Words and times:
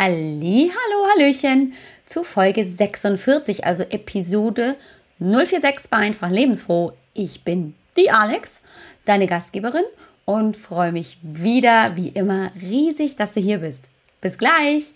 Halli, 0.00 0.70
hallo, 0.70 1.08
hallöchen 1.12 1.72
zu 2.04 2.22
Folge 2.22 2.64
46, 2.64 3.64
also 3.64 3.82
Episode 3.82 4.76
046 5.18 5.90
bei 5.90 5.96
Einfach 5.96 6.30
Lebensfroh. 6.30 6.92
Ich 7.14 7.42
bin 7.42 7.74
die 7.96 8.08
Alex, 8.08 8.62
deine 9.06 9.26
Gastgeberin 9.26 9.82
und 10.24 10.56
freue 10.56 10.92
mich 10.92 11.18
wieder, 11.22 11.96
wie 11.96 12.10
immer, 12.10 12.52
riesig, 12.62 13.16
dass 13.16 13.34
du 13.34 13.40
hier 13.40 13.58
bist. 13.58 13.90
Bis 14.20 14.38
gleich! 14.38 14.94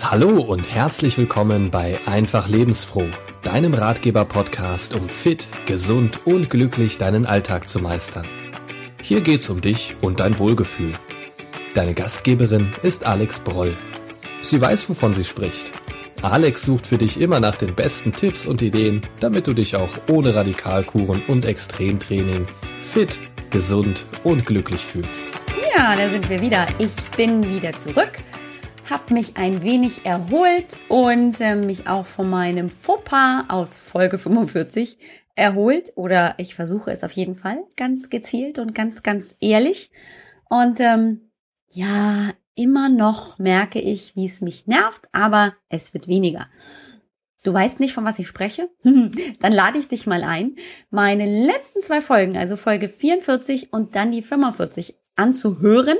Hallo 0.00 0.40
und 0.40 0.74
herzlich 0.74 1.16
willkommen 1.18 1.70
bei 1.70 2.00
Einfach 2.04 2.48
Lebensfroh, 2.48 3.06
deinem 3.44 3.74
Ratgeber-Podcast, 3.74 4.94
um 4.94 5.08
fit, 5.08 5.46
gesund 5.66 6.26
und 6.26 6.50
glücklich 6.50 6.98
deinen 6.98 7.26
Alltag 7.26 7.68
zu 7.68 7.78
meistern. 7.78 8.26
Hier 9.02 9.20
geht's 9.20 9.50
um 9.50 9.60
dich 9.60 9.96
und 10.00 10.20
dein 10.20 10.38
Wohlgefühl. 10.38 10.92
Deine 11.74 11.92
Gastgeberin 11.92 12.70
ist 12.84 13.04
Alex 13.04 13.40
Broll. 13.40 13.76
Sie 14.40 14.60
weiß, 14.60 14.88
wovon 14.88 15.12
sie 15.12 15.24
spricht. 15.24 15.72
Alex 16.22 16.62
sucht 16.62 16.86
für 16.86 16.98
dich 16.98 17.20
immer 17.20 17.40
nach 17.40 17.56
den 17.56 17.74
besten 17.74 18.12
Tipps 18.12 18.46
und 18.46 18.62
Ideen, 18.62 19.00
damit 19.18 19.48
du 19.48 19.54
dich 19.54 19.74
auch 19.74 19.90
ohne 20.08 20.36
Radikalkuren 20.36 21.20
und 21.26 21.46
Extremtraining 21.46 22.46
fit, 22.80 23.18
gesund 23.50 24.06
und 24.22 24.46
glücklich 24.46 24.84
fühlst. 24.84 25.26
Ja, 25.76 25.96
da 25.96 26.08
sind 26.08 26.30
wir 26.30 26.40
wieder. 26.40 26.64
Ich 26.78 26.94
bin 27.16 27.42
wieder 27.52 27.72
zurück, 27.72 28.12
habe 28.92 29.14
mich 29.14 29.38
ein 29.38 29.62
wenig 29.62 30.04
erholt 30.04 30.76
und 30.88 31.40
äh, 31.40 31.54
mich 31.54 31.88
auch 31.88 32.04
von 32.04 32.28
meinem 32.28 32.68
Fauxpas 32.68 33.44
aus 33.48 33.78
Folge 33.78 34.18
45 34.18 34.98
erholt 35.34 35.92
oder 35.94 36.34
ich 36.36 36.54
versuche 36.54 36.90
es 36.90 37.02
auf 37.02 37.12
jeden 37.12 37.34
Fall 37.34 37.64
ganz 37.78 38.10
gezielt 38.10 38.58
und 38.58 38.74
ganz, 38.74 39.02
ganz 39.02 39.38
ehrlich. 39.40 39.90
Und 40.50 40.78
ähm, 40.80 41.30
ja, 41.70 42.32
immer 42.54 42.90
noch 42.90 43.38
merke 43.38 43.80
ich, 43.80 44.14
wie 44.14 44.26
es 44.26 44.42
mich 44.42 44.66
nervt, 44.66 45.08
aber 45.12 45.54
es 45.70 45.94
wird 45.94 46.06
weniger. 46.06 46.48
Du 47.44 47.54
weißt 47.54 47.80
nicht, 47.80 47.94
von 47.94 48.04
was 48.04 48.18
ich 48.18 48.26
spreche? 48.26 48.68
dann 48.84 49.52
lade 49.52 49.78
ich 49.78 49.88
dich 49.88 50.06
mal 50.06 50.22
ein, 50.22 50.56
meine 50.90 51.24
letzten 51.46 51.80
zwei 51.80 52.02
Folgen, 52.02 52.36
also 52.36 52.56
Folge 52.56 52.90
44 52.90 53.72
und 53.72 53.96
dann 53.96 54.12
die 54.12 54.20
45 54.20 54.96
anzuhören 55.16 55.96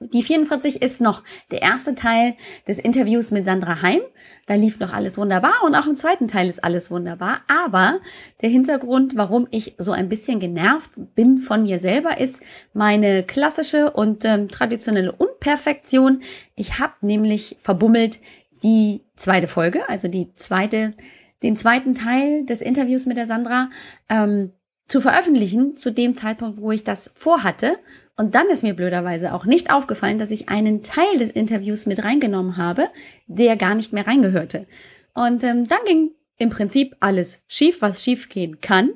die 0.00 0.22
44 0.22 0.80
ist 0.80 1.00
noch 1.00 1.24
der 1.50 1.62
erste 1.62 1.94
Teil 1.94 2.34
des 2.66 2.78
Interviews 2.78 3.30
mit 3.30 3.44
Sandra 3.44 3.82
Heim. 3.82 4.00
Da 4.46 4.54
lief 4.54 4.78
noch 4.78 4.92
alles 4.92 5.18
wunderbar 5.18 5.64
und 5.64 5.74
auch 5.74 5.86
im 5.86 5.96
zweiten 5.96 6.28
Teil 6.28 6.48
ist 6.48 6.62
alles 6.62 6.90
wunderbar. 6.90 7.40
Aber 7.48 8.00
der 8.40 8.48
Hintergrund, 8.48 9.16
warum 9.16 9.48
ich 9.50 9.74
so 9.78 9.92
ein 9.92 10.08
bisschen 10.08 10.38
genervt 10.38 10.92
bin 11.14 11.38
von 11.38 11.64
mir 11.64 11.80
selber, 11.80 12.20
ist 12.20 12.40
meine 12.72 13.24
klassische 13.24 13.90
und 13.90 14.24
ähm, 14.24 14.48
traditionelle 14.48 15.12
Unperfektion. 15.12 16.22
Ich 16.54 16.78
habe 16.78 16.94
nämlich 17.00 17.56
verbummelt 17.60 18.20
die 18.62 19.02
zweite 19.16 19.48
Folge, 19.48 19.88
also 19.88 20.08
die 20.08 20.32
zweite, 20.34 20.94
den 21.42 21.56
zweiten 21.56 21.94
Teil 21.94 22.44
des 22.46 22.60
Interviews 22.60 23.06
mit 23.06 23.16
der 23.16 23.26
Sandra. 23.26 23.70
Ähm, 24.08 24.52
zu 24.88 25.02
veröffentlichen 25.02 25.76
zu 25.76 25.92
dem 25.92 26.14
Zeitpunkt, 26.14 26.60
wo 26.60 26.72
ich 26.72 26.82
das 26.82 27.10
vorhatte. 27.14 27.78
Und 28.18 28.34
dann 28.34 28.48
ist 28.50 28.64
mir 28.64 28.74
blöderweise 28.74 29.32
auch 29.32 29.44
nicht 29.44 29.72
aufgefallen, 29.72 30.18
dass 30.18 30.32
ich 30.32 30.48
einen 30.48 30.82
Teil 30.82 31.18
des 31.18 31.30
Interviews 31.30 31.86
mit 31.86 32.04
reingenommen 32.04 32.56
habe, 32.56 32.88
der 33.28 33.56
gar 33.56 33.76
nicht 33.76 33.92
mehr 33.92 34.08
reingehörte. 34.08 34.66
Und 35.14 35.44
ähm, 35.44 35.68
dann 35.68 35.78
ging 35.86 36.10
im 36.36 36.50
Prinzip 36.50 36.96
alles 36.98 37.42
schief, 37.46 37.80
was 37.80 38.02
schief 38.02 38.28
gehen 38.28 38.60
kann. 38.60 38.90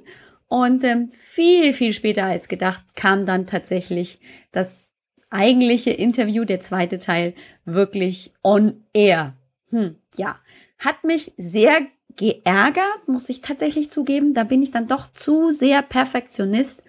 Und 0.48 0.82
ähm, 0.82 1.12
viel, 1.16 1.72
viel 1.72 1.92
später 1.92 2.24
als 2.24 2.48
gedacht 2.48 2.82
kam 2.96 3.24
dann 3.24 3.46
tatsächlich 3.46 4.18
das 4.50 4.86
eigentliche 5.30 5.92
Interview, 5.92 6.44
der 6.44 6.58
zweite 6.58 6.98
Teil, 6.98 7.34
wirklich 7.64 8.32
on 8.42 8.82
air. 8.92 9.34
Hm, 9.70 9.96
ja, 10.16 10.36
hat 10.78 11.04
mich 11.04 11.32
sehr 11.38 11.86
geärgert, 12.16 13.06
muss 13.06 13.28
ich 13.28 13.40
tatsächlich 13.40 13.88
zugeben. 13.88 14.34
Da 14.34 14.42
bin 14.42 14.64
ich 14.64 14.72
dann 14.72 14.88
doch 14.88 15.06
zu 15.06 15.52
sehr 15.52 15.80
Perfektionist 15.82 16.82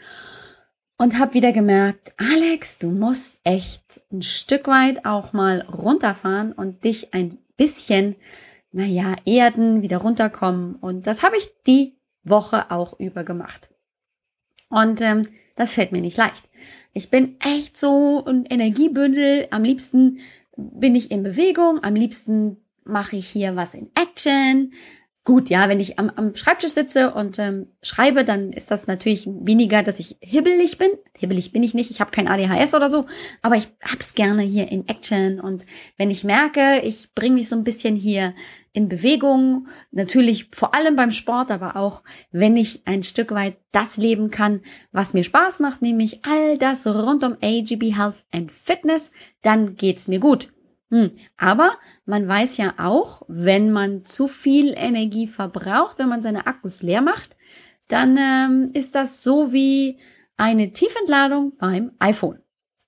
und 0.97 1.19
habe 1.19 1.33
wieder 1.33 1.51
gemerkt, 1.51 2.13
Alex, 2.17 2.79
du 2.79 2.91
musst 2.91 3.39
echt 3.43 4.01
ein 4.11 4.21
Stück 4.21 4.67
weit 4.67 5.05
auch 5.05 5.33
mal 5.33 5.61
runterfahren 5.61 6.51
und 6.51 6.83
dich 6.83 7.13
ein 7.13 7.39
bisschen, 7.57 8.15
naja, 8.71 9.15
erden, 9.25 9.81
wieder 9.81 9.97
runterkommen. 9.97 10.75
Und 10.75 11.07
das 11.07 11.23
habe 11.23 11.37
ich 11.37 11.49
die 11.67 11.97
Woche 12.23 12.71
auch 12.71 12.99
über 12.99 13.23
gemacht. 13.23 13.69
Und 14.69 15.01
ähm, 15.01 15.27
das 15.55 15.73
fällt 15.73 15.91
mir 15.91 16.01
nicht 16.01 16.17
leicht. 16.17 16.49
Ich 16.93 17.09
bin 17.09 17.37
echt 17.39 17.77
so 17.77 18.23
ein 18.25 18.45
Energiebündel. 18.45 19.47
Am 19.51 19.63
liebsten 19.63 20.19
bin 20.55 20.95
ich 20.95 21.11
in 21.11 21.23
Bewegung, 21.23 21.83
am 21.83 21.95
liebsten 21.95 22.57
mache 22.83 23.15
ich 23.15 23.27
hier 23.27 23.55
was 23.55 23.73
in 23.73 23.89
Action, 23.95 24.73
Gut, 25.25 25.49
ja, 25.49 25.69
wenn 25.69 25.79
ich 25.79 25.99
am, 25.99 26.09
am 26.09 26.35
Schreibtisch 26.35 26.73
sitze 26.73 27.13
und 27.13 27.39
ähm, 27.39 27.67
schreibe, 27.81 28.25
dann 28.25 28.51
ist 28.51 28.71
das 28.71 28.87
natürlich 28.87 29.25
weniger, 29.25 29.81
dass 29.81 29.99
ich 29.99 30.17
hibbelig 30.19 30.77
bin. 30.77 30.89
Hibbelig 31.17 31.53
bin 31.53 31.63
ich 31.63 31.73
nicht, 31.73 31.89
ich 31.91 32.01
habe 32.01 32.11
kein 32.11 32.27
ADHS 32.27 32.75
oder 32.75 32.89
so, 32.89 33.05
aber 33.41 33.55
ich 33.55 33.69
hab's 33.81 34.15
gerne 34.15 34.41
hier 34.41 34.69
in 34.69 34.85
Action 34.89 35.39
und 35.39 35.65
wenn 35.95 36.11
ich 36.11 36.25
merke, 36.25 36.81
ich 36.83 37.13
bringe 37.15 37.35
mich 37.35 37.47
so 37.47 37.55
ein 37.55 37.63
bisschen 37.63 37.95
hier 37.95 38.33
in 38.73 38.89
Bewegung, 38.89 39.67
natürlich 39.91 40.49
vor 40.51 40.75
allem 40.75 40.97
beim 40.97 41.11
Sport, 41.11 41.51
aber 41.51 41.77
auch 41.77 42.03
wenn 42.31 42.57
ich 42.57 42.81
ein 42.85 43.03
Stück 43.03 43.31
weit 43.31 43.55
das 43.71 43.95
leben 43.95 44.29
kann, 44.29 44.59
was 44.91 45.13
mir 45.13 45.23
Spaß 45.23 45.61
macht, 45.61 45.81
nämlich 45.81 46.25
all 46.25 46.57
das 46.57 46.85
rund 46.85 47.23
um 47.23 47.37
AGB 47.41 47.95
Health 47.95 48.25
and 48.33 48.51
Fitness, 48.51 49.11
dann 49.41 49.77
geht's 49.77 50.09
mir 50.09 50.19
gut. 50.19 50.49
Hm. 50.93 51.17
Aber 51.37 51.71
man 52.05 52.27
weiß 52.27 52.57
ja 52.57 52.75
auch, 52.77 53.23
wenn 53.27 53.71
man 53.71 54.05
zu 54.05 54.27
viel 54.27 54.75
Energie 54.77 55.25
verbraucht, 55.25 55.97
wenn 55.97 56.07
man 56.07 56.21
seine 56.21 56.45
Akkus 56.45 56.83
leer 56.83 57.01
macht, 57.01 57.35
dann 57.87 58.15
ähm, 58.15 58.69
ist 58.75 58.93
das 58.93 59.23
so 59.23 59.51
wie 59.51 59.97
eine 60.37 60.71
Tiefentladung 60.71 61.57
beim 61.57 61.93
iPhone. 61.97 62.43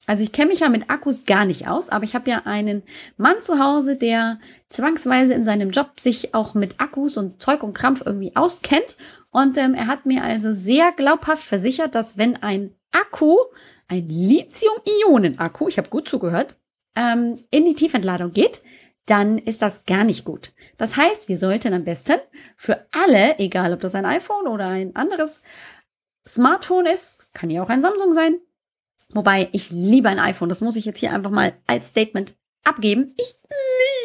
Also 0.05 0.21
ich 0.21 0.31
kenne 0.31 0.49
mich 0.49 0.59
ja 0.59 0.69
mit 0.69 0.91
Akkus 0.91 1.25
gar 1.25 1.45
nicht 1.45 1.67
aus, 1.67 1.89
aber 1.89 2.03
ich 2.03 2.13
habe 2.13 2.29
ja 2.29 2.43
einen 2.45 2.83
Mann 3.17 3.39
zu 3.39 3.57
Hause, 3.57 3.97
der 3.97 4.39
zwangsweise 4.69 5.33
in 5.33 5.43
seinem 5.43 5.71
Job 5.71 5.99
sich 5.99 6.35
auch 6.35 6.53
mit 6.53 6.79
Akkus 6.79 7.17
und 7.17 7.41
Zeug 7.41 7.63
und 7.63 7.73
Krampf 7.73 8.03
irgendwie 8.05 8.35
auskennt. 8.35 8.97
Und 9.31 9.57
ähm, 9.57 9.73
er 9.73 9.87
hat 9.87 10.05
mir 10.05 10.23
also 10.23 10.53
sehr 10.53 10.91
glaubhaft 10.91 11.41
versichert, 11.41 11.95
dass 11.95 12.19
wenn 12.19 12.35
ein 12.35 12.75
Akku, 12.91 13.35
ein 13.87 14.07
Lithium-Ionen-Akku, 14.07 15.67
ich 15.69 15.79
habe 15.79 15.89
gut 15.89 16.07
zugehört, 16.07 16.55
ähm, 16.95 17.35
in 17.51 17.65
die 17.65 17.75
Tiefentladung 17.75 18.31
geht, 18.31 18.61
dann 19.05 19.37
ist 19.37 19.61
das 19.61 19.85
gar 19.85 20.03
nicht 20.03 20.25
gut. 20.25 20.51
Das 20.77 20.97
heißt, 20.97 21.29
wir 21.29 21.37
sollten 21.37 21.73
am 21.73 21.83
besten 21.83 22.19
für 22.57 22.85
alle, 22.91 23.39
egal 23.39 23.73
ob 23.73 23.81
das 23.81 23.95
ein 23.95 24.05
iPhone 24.05 24.47
oder 24.47 24.67
ein 24.67 24.95
anderes 24.95 25.41
Smartphone 26.27 26.87
ist, 26.87 27.33
kann 27.33 27.49
ja 27.49 27.63
auch 27.63 27.69
ein 27.69 27.81
Samsung 27.81 28.11
sein. 28.11 28.39
Wobei 29.09 29.49
ich 29.51 29.69
liebe 29.69 30.09
ein 30.09 30.19
iPhone, 30.19 30.49
das 30.49 30.61
muss 30.61 30.75
ich 30.75 30.85
jetzt 30.85 30.99
hier 30.99 31.13
einfach 31.13 31.31
mal 31.31 31.53
als 31.67 31.89
Statement 31.89 32.35
abgeben. 32.63 33.13
Ich 33.17 33.35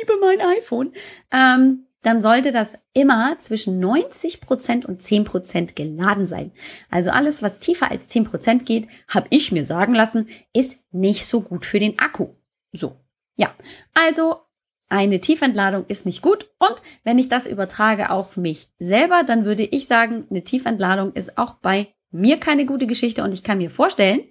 liebe 0.00 0.20
mein 0.20 0.40
iPhone. 0.58 0.92
Ähm, 1.32 1.86
dann 2.02 2.22
sollte 2.22 2.50
das 2.50 2.78
immer 2.94 3.38
zwischen 3.38 3.82
90% 3.82 4.86
und 4.86 5.02
10% 5.02 5.74
geladen 5.74 6.24
sein. 6.24 6.52
Also 6.90 7.10
alles, 7.10 7.42
was 7.42 7.58
tiefer 7.58 7.90
als 7.90 8.08
10% 8.08 8.64
geht, 8.64 8.88
habe 9.08 9.26
ich 9.30 9.52
mir 9.52 9.66
sagen 9.66 9.94
lassen, 9.94 10.28
ist 10.54 10.78
nicht 10.92 11.26
so 11.26 11.42
gut 11.42 11.64
für 11.64 11.78
den 11.78 11.98
Akku. 11.98 12.28
So, 12.72 13.00
ja. 13.36 13.54
Also 13.94 14.36
eine 14.88 15.20
Tiefentladung 15.20 15.86
ist 15.86 16.04
nicht 16.04 16.20
gut. 16.20 16.50
Und 16.58 16.82
wenn 17.04 17.18
ich 17.18 17.28
das 17.28 17.46
übertrage 17.46 18.10
auf 18.10 18.36
mich 18.36 18.68
selber, 18.78 19.22
dann 19.24 19.44
würde 19.44 19.62
ich 19.62 19.86
sagen, 19.86 20.26
eine 20.30 20.42
Tiefentladung 20.42 21.12
ist 21.12 21.38
auch 21.38 21.54
bei 21.54 21.94
mir 22.10 22.38
keine 22.38 22.66
gute 22.66 22.86
Geschichte. 22.86 23.22
Und 23.22 23.32
ich 23.32 23.44
kann 23.44 23.58
mir 23.58 23.70
vorstellen, 23.70 24.24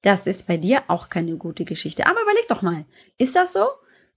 das 0.00 0.26
ist 0.26 0.46
bei 0.46 0.56
dir 0.56 0.82
auch 0.88 1.08
keine 1.08 1.36
gute 1.36 1.64
Geschichte. 1.64 2.06
Aber 2.06 2.22
überleg 2.22 2.48
doch 2.48 2.62
mal, 2.62 2.86
ist 3.18 3.36
das 3.36 3.52
so, 3.52 3.66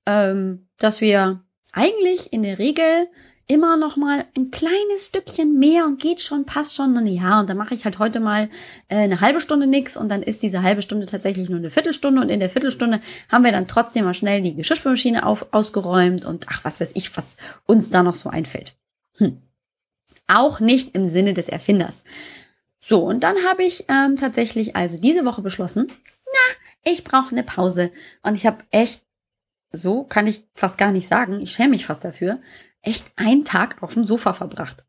ähm, 0.05 0.67
dass 0.77 1.01
wir 1.01 1.43
eigentlich 1.73 2.31
in 2.31 2.43
der 2.43 2.57
Regel 2.57 3.07
immer 3.47 3.77
noch 3.77 3.95
mal 3.95 4.25
ein 4.35 4.49
kleines 4.49 5.05
Stückchen 5.07 5.59
mehr 5.59 5.85
und 5.85 6.01
geht 6.01 6.21
schon, 6.21 6.45
passt 6.45 6.73
schon. 6.73 6.97
Und 6.97 7.05
ja, 7.07 7.39
und 7.39 7.49
dann 7.49 7.57
mache 7.57 7.75
ich 7.75 7.85
halt 7.85 7.99
heute 7.99 8.19
mal 8.19 8.49
äh, 8.87 8.95
eine 8.97 9.21
halbe 9.21 9.39
Stunde 9.39 9.67
nix 9.67 9.97
und 9.97 10.09
dann 10.09 10.23
ist 10.23 10.41
diese 10.41 10.63
halbe 10.63 10.81
Stunde 10.81 11.05
tatsächlich 11.05 11.49
nur 11.49 11.59
eine 11.59 11.69
Viertelstunde 11.69 12.21
und 12.21 12.29
in 12.29 12.39
der 12.39 12.49
Viertelstunde 12.49 13.01
haben 13.29 13.43
wir 13.43 13.51
dann 13.51 13.67
trotzdem 13.67 14.05
mal 14.05 14.13
schnell 14.13 14.41
die 14.41 14.55
Geschirrspülmaschine 14.55 15.25
auf, 15.25 15.47
ausgeräumt 15.51 16.25
und 16.25 16.47
ach, 16.49 16.63
was 16.63 16.79
weiß 16.79 16.91
ich, 16.95 17.15
was 17.17 17.37
uns 17.65 17.89
da 17.91 18.01
noch 18.01 18.15
so 18.15 18.29
einfällt. 18.29 18.75
Hm. 19.17 19.41
Auch 20.27 20.59
nicht 20.59 20.95
im 20.95 21.05
Sinne 21.05 21.35
des 21.35 21.49
Erfinders. 21.49 22.03
So, 22.79 23.03
und 23.03 23.23
dann 23.23 23.35
habe 23.47 23.63
ich 23.63 23.85
ähm, 23.89 24.15
tatsächlich 24.15 24.75
also 24.75 24.97
diese 24.97 25.25
Woche 25.25 25.41
beschlossen, 25.41 25.87
na, 26.25 26.91
ich 26.91 27.03
brauche 27.03 27.31
eine 27.31 27.43
Pause. 27.43 27.91
Und 28.23 28.35
ich 28.35 28.45
habe 28.45 28.63
echt, 28.71 29.03
so 29.71 30.03
kann 30.03 30.27
ich 30.27 30.43
fast 30.53 30.77
gar 30.77 30.91
nicht 30.91 31.07
sagen, 31.07 31.39
ich 31.41 31.51
schäme 31.51 31.69
mich 31.69 31.85
fast 31.85 32.03
dafür, 32.03 32.39
echt 32.85 33.05
einen 33.15 33.45
Tag 33.45 33.81
auf 33.81 33.93
dem 33.93 34.03
Sofa 34.03 34.33
verbracht. 34.33 34.85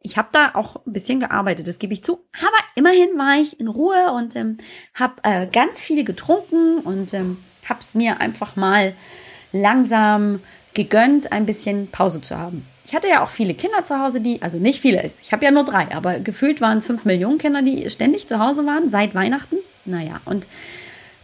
ich 0.00 0.16
habe 0.16 0.28
da 0.32 0.52
auch 0.54 0.76
ein 0.86 0.92
bisschen 0.92 1.20
gearbeitet, 1.20 1.66
das 1.66 1.78
gebe 1.78 1.92
ich 1.92 2.04
zu. 2.04 2.24
Aber 2.40 2.56
immerhin 2.76 3.18
war 3.18 3.40
ich 3.40 3.58
in 3.58 3.68
Ruhe 3.68 4.12
und 4.12 4.36
ähm, 4.36 4.56
habe 4.94 5.14
äh, 5.24 5.46
ganz 5.46 5.82
viel 5.82 6.04
getrunken 6.04 6.78
und 6.78 7.12
ähm, 7.14 7.38
habe 7.68 7.80
es 7.80 7.94
mir 7.94 8.20
einfach 8.20 8.56
mal 8.56 8.94
langsam 9.52 10.40
gegönnt, 10.74 11.32
ein 11.32 11.46
bisschen 11.46 11.88
Pause 11.90 12.20
zu 12.20 12.38
haben. 12.38 12.64
Ich 12.84 12.94
hatte 12.94 13.08
ja 13.08 13.22
auch 13.22 13.28
viele 13.28 13.54
Kinder 13.54 13.84
zu 13.84 13.98
Hause, 13.98 14.20
die, 14.20 14.40
also 14.40 14.58
nicht 14.58 14.80
viele, 14.80 15.04
ich 15.20 15.32
habe 15.32 15.44
ja 15.44 15.50
nur 15.50 15.64
drei, 15.64 15.94
aber 15.94 16.20
gefühlt 16.20 16.60
waren 16.60 16.78
es 16.78 16.86
fünf 16.86 17.04
Millionen 17.04 17.38
Kinder, 17.38 17.60
die 17.60 17.90
ständig 17.90 18.26
zu 18.26 18.38
Hause 18.38 18.64
waren, 18.64 18.88
seit 18.88 19.14
Weihnachten. 19.14 19.56
Naja, 19.84 20.20
und 20.24 20.46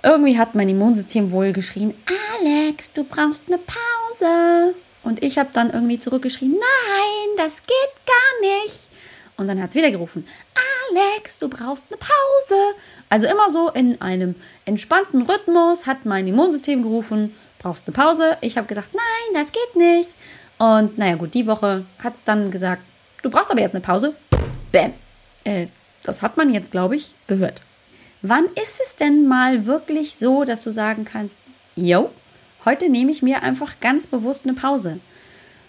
irgendwie 0.03 0.38
hat 0.38 0.55
mein 0.55 0.69
Immunsystem 0.69 1.32
wohl 1.32 1.53
geschrien, 1.53 1.94
Alex, 2.41 2.93
du 2.93 3.05
brauchst 3.05 3.44
eine 3.47 3.59
Pause. 3.59 4.75
Und 5.04 5.22
ich 5.22 5.38
habe 5.38 5.50
dann 5.52 5.70
irgendwie 5.70 5.98
zurückgeschrien, 5.98 6.52
nein, 6.52 7.36
das 7.36 7.62
geht 7.62 8.06
gar 8.06 8.64
nicht. 8.64 8.88
Und 9.36 9.48
dann 9.48 9.62
hat 9.62 9.70
es 9.70 9.76
wieder 9.76 9.90
gerufen, 9.90 10.26
Alex, 10.90 11.38
du 11.38 11.48
brauchst 11.48 11.84
eine 11.90 11.98
Pause. 11.98 12.60
Also 13.10 13.26
immer 13.26 13.50
so 13.50 13.70
in 13.70 14.00
einem 14.00 14.34
entspannten 14.64 15.22
Rhythmus 15.22 15.86
hat 15.86 16.06
mein 16.06 16.26
Immunsystem 16.26 16.82
gerufen, 16.82 17.34
brauchst 17.58 17.86
eine 17.86 17.94
Pause. 17.94 18.38
Ich 18.40 18.56
habe 18.56 18.66
gesagt, 18.66 18.90
nein, 18.94 19.42
das 19.42 19.52
geht 19.52 19.76
nicht. 19.76 20.14
Und 20.58 20.98
naja 20.98 21.16
gut, 21.16 21.34
die 21.34 21.46
Woche 21.46 21.84
hat 22.02 22.14
es 22.14 22.24
dann 22.24 22.50
gesagt, 22.50 22.82
du 23.22 23.30
brauchst 23.30 23.50
aber 23.50 23.60
jetzt 23.60 23.74
eine 23.74 23.82
Pause. 23.82 24.14
Bäm. 24.72 24.94
Äh, 25.44 25.66
das 26.02 26.22
hat 26.22 26.36
man 26.36 26.52
jetzt, 26.52 26.70
glaube 26.70 26.96
ich, 26.96 27.14
gehört. 27.26 27.60
Wann 28.22 28.46
ist 28.62 28.80
es 28.80 28.96
denn 28.96 29.26
mal 29.26 29.66
wirklich 29.66 30.16
so, 30.16 30.44
dass 30.44 30.62
du 30.62 30.70
sagen 30.70 31.04
kannst, 31.04 31.42
yo, 31.76 32.10
heute 32.64 32.88
nehme 32.88 33.11
ich 33.11 33.22
mir 33.22 33.43
einfach 33.43 33.81
ganz 33.81 34.06
bewusst 34.06 34.44
eine 34.44 34.55
Pause. 34.55 35.00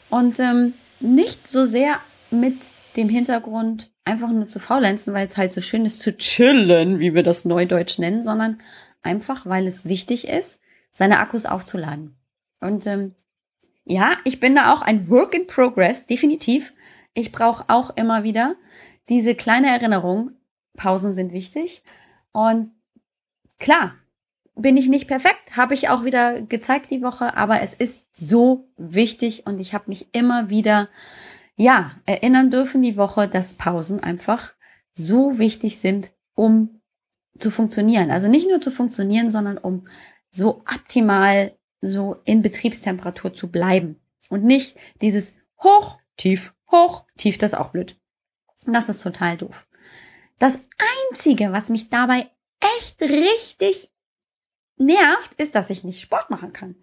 Und 0.09 0.39
ähm, 0.39 0.73
nicht 0.99 1.47
so 1.47 1.65
sehr 1.65 1.99
mit 2.31 2.57
dem 2.95 3.09
Hintergrund, 3.09 3.91
einfach 4.05 4.29
nur 4.29 4.47
zu 4.47 4.59
faulenzen, 4.59 5.13
weil 5.13 5.27
es 5.27 5.37
halt 5.37 5.53
so 5.53 5.61
schön 5.61 5.85
ist 5.85 5.99
zu 5.99 6.15
chillen, 6.15 6.99
wie 6.99 7.13
wir 7.13 7.23
das 7.23 7.45
neudeutsch 7.45 7.99
nennen, 7.99 8.23
sondern 8.23 8.59
einfach, 9.01 9.45
weil 9.45 9.67
es 9.67 9.85
wichtig 9.85 10.27
ist, 10.27 10.59
seine 10.91 11.19
Akkus 11.19 11.45
aufzuladen. 11.45 12.15
Und 12.61 12.87
ähm, 12.87 13.15
ja, 13.83 14.17
ich 14.23 14.39
bin 14.39 14.55
da 14.55 14.73
auch 14.73 14.81
ein 14.81 15.09
Work 15.09 15.35
in 15.35 15.47
Progress, 15.47 16.05
definitiv. 16.05 16.73
Ich 17.13 17.31
brauche 17.31 17.65
auch 17.67 17.95
immer 17.95 18.23
wieder 18.23 18.55
diese 19.09 19.35
kleine 19.35 19.67
Erinnerung. 19.67 20.31
Pausen 20.75 21.13
sind 21.13 21.31
wichtig. 21.31 21.83
Und 22.31 22.71
klar, 23.59 23.95
bin 24.55 24.77
ich 24.77 24.87
nicht 24.87 25.07
perfekt, 25.07 25.57
habe 25.57 25.73
ich 25.73 25.89
auch 25.89 26.03
wieder 26.03 26.41
gezeigt 26.41 26.91
die 26.91 27.01
Woche, 27.01 27.35
aber 27.35 27.61
es 27.61 27.73
ist 27.73 28.01
so 28.13 28.69
wichtig 28.77 29.45
und 29.45 29.59
ich 29.59 29.73
habe 29.73 29.85
mich 29.87 30.07
immer 30.13 30.49
wieder, 30.49 30.89
ja, 31.55 31.91
erinnern 32.05 32.49
dürfen 32.49 32.81
die 32.81 32.97
Woche, 32.97 33.27
dass 33.27 33.53
Pausen 33.53 33.99
einfach 33.99 34.53
so 34.93 35.37
wichtig 35.37 35.79
sind, 35.79 36.11
um 36.35 36.81
zu 37.37 37.51
funktionieren. 37.51 38.11
Also 38.11 38.29
nicht 38.29 38.49
nur 38.49 38.61
zu 38.61 38.71
funktionieren, 38.71 39.29
sondern 39.29 39.57
um 39.57 39.87
so 40.31 40.61
optimal 40.73 41.57
so 41.81 42.17
in 42.23 42.41
Betriebstemperatur 42.41 43.33
zu 43.33 43.51
bleiben 43.51 43.99
und 44.29 44.43
nicht 44.43 44.77
dieses 45.01 45.33
hoch, 45.61 45.99
tief, 46.17 46.55
hoch, 46.71 47.05
tief, 47.17 47.37
das 47.37 47.53
ist 47.53 47.59
auch 47.59 47.69
blöd. 47.69 47.99
Das 48.65 48.89
ist 48.89 49.01
total 49.01 49.37
doof. 49.37 49.67
Das 50.39 50.59
einzige, 51.09 51.51
was 51.51 51.69
mich 51.69 51.89
dabei 51.89 52.29
echt 52.79 53.01
richtig 53.01 53.91
nervt, 54.77 55.33
ist, 55.37 55.55
dass 55.55 55.69
ich 55.69 55.83
nicht 55.83 56.01
Sport 56.01 56.29
machen 56.29 56.53
kann. 56.53 56.75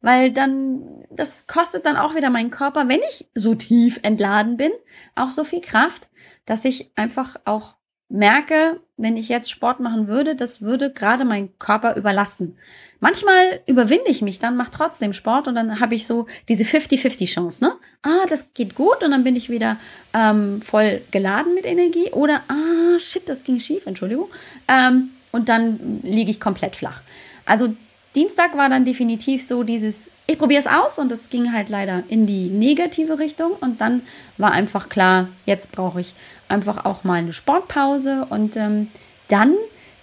Weil 0.00 0.30
dann, 0.30 1.04
das 1.10 1.46
kostet 1.46 1.86
dann 1.86 1.96
auch 1.96 2.14
wieder 2.14 2.30
meinen 2.30 2.50
Körper, 2.50 2.88
wenn 2.88 3.00
ich 3.08 3.28
so 3.34 3.54
tief 3.54 3.98
entladen 4.02 4.56
bin, 4.56 4.70
auch 5.14 5.30
so 5.30 5.42
viel 5.42 5.60
Kraft, 5.60 6.08
dass 6.44 6.64
ich 6.64 6.90
einfach 6.96 7.36
auch 7.44 7.76
merke, 8.08 8.80
wenn 8.96 9.16
ich 9.16 9.28
jetzt 9.28 9.50
Sport 9.50 9.80
machen 9.80 10.06
würde, 10.06 10.36
das 10.36 10.62
würde 10.62 10.92
gerade 10.92 11.24
meinen 11.24 11.58
Körper 11.58 11.96
überlasten. 11.96 12.56
Manchmal 13.00 13.60
überwinde 13.66 14.08
ich 14.08 14.22
mich 14.22 14.38
dann, 14.38 14.56
mache 14.56 14.70
trotzdem 14.70 15.12
Sport 15.12 15.48
und 15.48 15.54
dann 15.54 15.80
habe 15.80 15.94
ich 15.94 16.06
so 16.06 16.26
diese 16.48 16.64
50-50 16.64 17.26
Chance, 17.26 17.64
ne? 17.64 17.72
Ah, 18.02 18.24
das 18.28 18.54
geht 18.54 18.74
gut 18.74 19.02
und 19.02 19.10
dann 19.10 19.24
bin 19.24 19.36
ich 19.36 19.50
wieder 19.50 19.76
ähm, 20.14 20.62
voll 20.62 21.02
geladen 21.10 21.54
mit 21.54 21.66
Energie 21.66 22.10
oder 22.12 22.42
ah, 22.48 22.98
shit, 22.98 23.28
das 23.28 23.44
ging 23.44 23.58
schief, 23.58 23.86
Entschuldigung. 23.86 24.28
Ähm, 24.68 25.10
und 25.32 25.48
dann 25.48 26.00
liege 26.02 26.30
ich 26.30 26.40
komplett 26.40 26.76
flach. 26.76 27.02
Also 27.46 27.74
Dienstag 28.14 28.56
war 28.56 28.68
dann 28.68 28.84
definitiv 28.84 29.46
so 29.46 29.62
dieses, 29.62 30.10
ich 30.26 30.38
probiere 30.38 30.60
es 30.60 30.66
aus 30.66 30.98
und 30.98 31.12
das 31.12 31.30
ging 31.30 31.52
halt 31.52 31.68
leider 31.68 32.02
in 32.08 32.26
die 32.26 32.48
negative 32.48 33.18
Richtung 33.18 33.52
und 33.60 33.80
dann 33.80 34.02
war 34.38 34.52
einfach 34.52 34.88
klar, 34.88 35.28
jetzt 35.44 35.70
brauche 35.72 36.00
ich 36.00 36.14
einfach 36.48 36.84
auch 36.84 37.04
mal 37.04 37.14
eine 37.18 37.32
Sportpause 37.32 38.26
und 38.30 38.56
ähm, 38.56 38.88
dann 39.28 39.54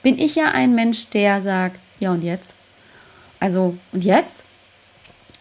bin 0.04 0.20
ich 0.20 0.36
ja 0.36 0.52
ein 0.52 0.76
Mensch, 0.76 1.10
der 1.10 1.42
sagt, 1.42 1.80
ja 2.00 2.12
und 2.12 2.24
jetzt? 2.24 2.56
Also 3.40 3.78
und 3.92 4.04
jetzt? 4.04 4.46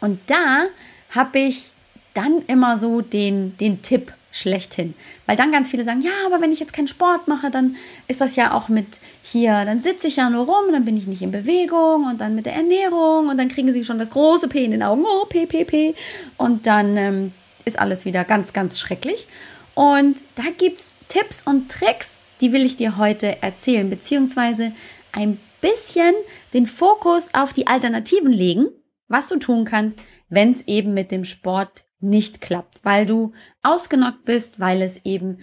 Und 0.01 0.19
da 0.29 0.65
habe 1.11 1.39
ich 1.41 1.73
dann 2.15 2.43
immer 2.47 2.79
so 2.79 3.01
den, 3.01 3.57
den 3.59 3.83
Tipp 3.83 4.13
schlechthin. 4.33 4.95
Weil 5.27 5.37
dann 5.37 5.53
ganz 5.53 5.71
viele 5.71 5.85
sagen, 5.85 6.01
ja, 6.01 6.11
aber 6.27 6.41
wenn 6.41 6.51
ich 6.51 6.59
jetzt 6.59 6.73
keinen 6.73 6.89
Sport 6.89 7.29
mache, 7.29 7.51
dann 7.51 7.77
ist 8.09 8.21
das 8.21 8.35
ja 8.35 8.53
auch 8.53 8.69
mit 8.69 8.99
hier, 9.23 9.65
dann 9.65 9.79
sitze 9.79 10.09
ich 10.09 10.17
ja 10.17 10.29
nur 10.31 10.47
rum, 10.47 10.73
dann 10.73 10.85
bin 10.85 10.97
ich 10.97 11.07
nicht 11.07 11.23
in 11.23 11.31
Bewegung 11.31 12.07
und 12.07 12.21
dann 12.21 12.35
mit 12.35 12.47
der 12.47 12.55
Ernährung 12.55 13.29
und 13.29 13.39
dann 13.39 13.49
kriegen 13.49 13.73
sie 13.73 13.85
schon 13.85 13.99
das 13.99 14.11
große 14.11 14.49
P 14.49 14.65
in 14.65 14.73
den 14.73 14.83
Augen, 14.83 15.05
oh, 15.05 15.27
P, 15.27 15.47
P, 15.47 15.65
P. 15.65 15.95
Und 16.39 16.67
dann 16.67 16.97
ähm, 16.97 17.33
ist 17.65 17.79
alles 17.79 18.05
wieder 18.05 18.25
ganz, 18.25 18.53
ganz 18.53 18.81
schrecklich. 18.81 19.29
Und 19.75 20.25
da 20.35 20.45
gibt 20.57 20.79
es 20.79 20.95
Tipps 21.09 21.43
und 21.47 21.71
Tricks, 21.71 22.23
die 22.41 22.53
will 22.53 22.65
ich 22.65 22.77
dir 22.77 22.97
heute 22.97 23.41
erzählen, 23.43 23.89
beziehungsweise 23.89 24.73
ein 25.13 25.39
bisschen 25.61 26.15
den 26.55 26.67
Fokus 26.67 27.31
auf 27.35 27.53
die 27.53 27.67
Alternativen 27.67 28.33
legen, 28.33 28.69
was 29.09 29.29
du 29.29 29.39
tun 29.39 29.65
kannst, 29.65 29.99
wenn 30.29 30.51
es 30.51 30.67
eben 30.67 30.95
mit 30.95 31.11
dem 31.11 31.25
Sport 31.25 31.85
nicht 32.03 32.41
klappt, 32.41 32.85
weil 32.85 33.07
du 33.07 33.33
ausgenockt 33.63 34.25
bist, 34.25 34.61
weil 34.61 34.83
es 34.83 35.05
eben 35.05 35.39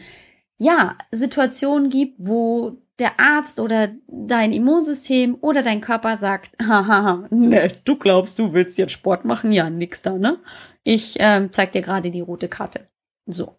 ja 0.57 0.97
Situationen 1.11 1.89
gibt, 1.89 2.15
wo 2.19 2.77
der 2.99 3.19
Arzt 3.19 3.59
oder 3.59 3.89
dein 4.07 4.51
Immunsystem 4.51 5.37
oder 5.41 5.63
dein 5.63 5.81
Körper 5.81 6.17
sagt, 6.17 6.51
haha, 6.61 7.27
ne, 7.31 7.71
du 7.85 7.95
glaubst, 7.95 8.37
du 8.39 8.53
willst 8.53 8.77
jetzt 8.77 8.91
Sport 8.91 9.25
machen? 9.25 9.51
Ja, 9.51 9.69
nix 9.69 10.01
da, 10.01 10.17
ne? 10.17 10.37
Ich 10.83 11.15
ähm, 11.19 11.51
zeig 11.51 11.71
dir 11.71 11.81
gerade 11.81 12.11
die 12.11 12.21
rote 12.21 12.49
Karte. 12.49 12.89
So. 13.25 13.55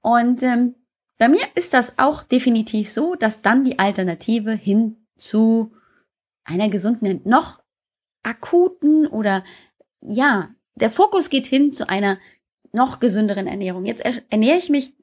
Und 0.00 0.42
ähm, 0.42 0.76
bei 1.18 1.28
mir 1.28 1.44
ist 1.54 1.74
das 1.74 1.98
auch 1.98 2.22
definitiv 2.22 2.90
so, 2.90 3.14
dass 3.14 3.42
dann 3.42 3.64
die 3.64 3.78
Alternative 3.78 4.52
hin 4.52 5.06
zu 5.18 5.72
einer 6.44 6.68
gesunden, 6.68 7.22
noch 7.24 7.60
akuten 8.22 9.06
oder 9.06 9.42
ja, 10.00 10.50
der 10.74 10.90
Fokus 10.90 11.30
geht 11.30 11.46
hin 11.46 11.72
zu 11.72 11.88
einer 11.88 12.18
noch 12.76 13.00
gesünderen 13.00 13.48
Ernährung. 13.48 13.86
Jetzt 13.86 14.04
ernähre 14.30 14.58
ich 14.58 14.68
mich, 14.68 14.94